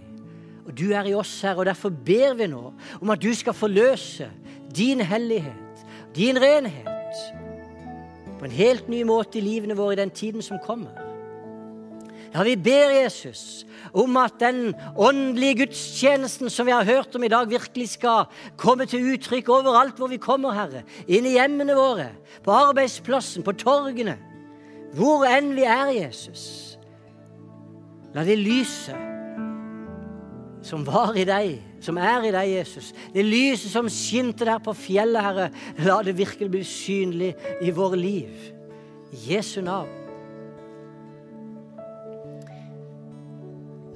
[0.67, 2.63] Og du er i oss, Herre, og derfor ber vi nå
[3.01, 4.31] om at du skal forløse
[4.77, 5.85] din hellighet,
[6.17, 6.95] din renhet,
[8.39, 11.08] på en helt ny måte i livene våre i den tiden som kommer.
[12.35, 13.65] Ja, vi ber Jesus
[13.97, 18.29] om at den åndelige gudstjenesten som vi har hørt om i dag, virkelig skal
[18.61, 20.85] komme til uttrykk overalt hvor vi kommer, Herre.
[21.09, 22.11] Inn i hjemmene våre,
[22.45, 24.19] på arbeidsplassen, på torgene.
[24.97, 26.45] Hvor enn vi er, Jesus.
[28.15, 29.07] La det lyset
[30.69, 31.55] som var i deg,
[31.85, 32.91] som er i deg, Jesus.
[33.15, 35.49] Det lyset som skinte der på fjellet, Herre.
[35.87, 37.33] La det virkelig bli synlig
[37.65, 38.51] i våre liv.
[39.15, 40.08] I Jesu navn.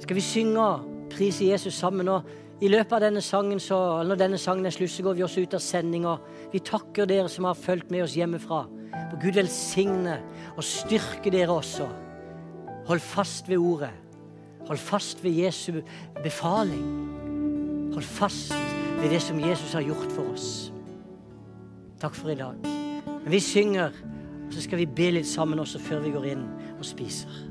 [0.03, 2.07] Skal vi synge og prise Jesus sammen.
[2.11, 5.25] Og I løpet av denne sangen så, når denne sangen er slutt, så går vi
[5.25, 6.17] også ut av sendinga.
[6.51, 8.63] Vi takker dere som har fulgt med oss hjemmefra.
[9.13, 10.19] Og Gud velsigne
[10.55, 11.87] og styrke dere også.
[12.89, 13.93] Hold fast ved ordet.
[14.67, 15.81] Hold fast ved Jesu
[16.23, 16.83] befaling.
[17.93, 18.53] Hold fast
[18.99, 20.49] ved det som Jesus har gjort for oss.
[22.03, 22.59] Takk for i dag.
[23.07, 23.95] Men vi synger,
[24.47, 26.47] og så skal vi be litt sammen også før vi går inn
[26.77, 27.42] og spiser.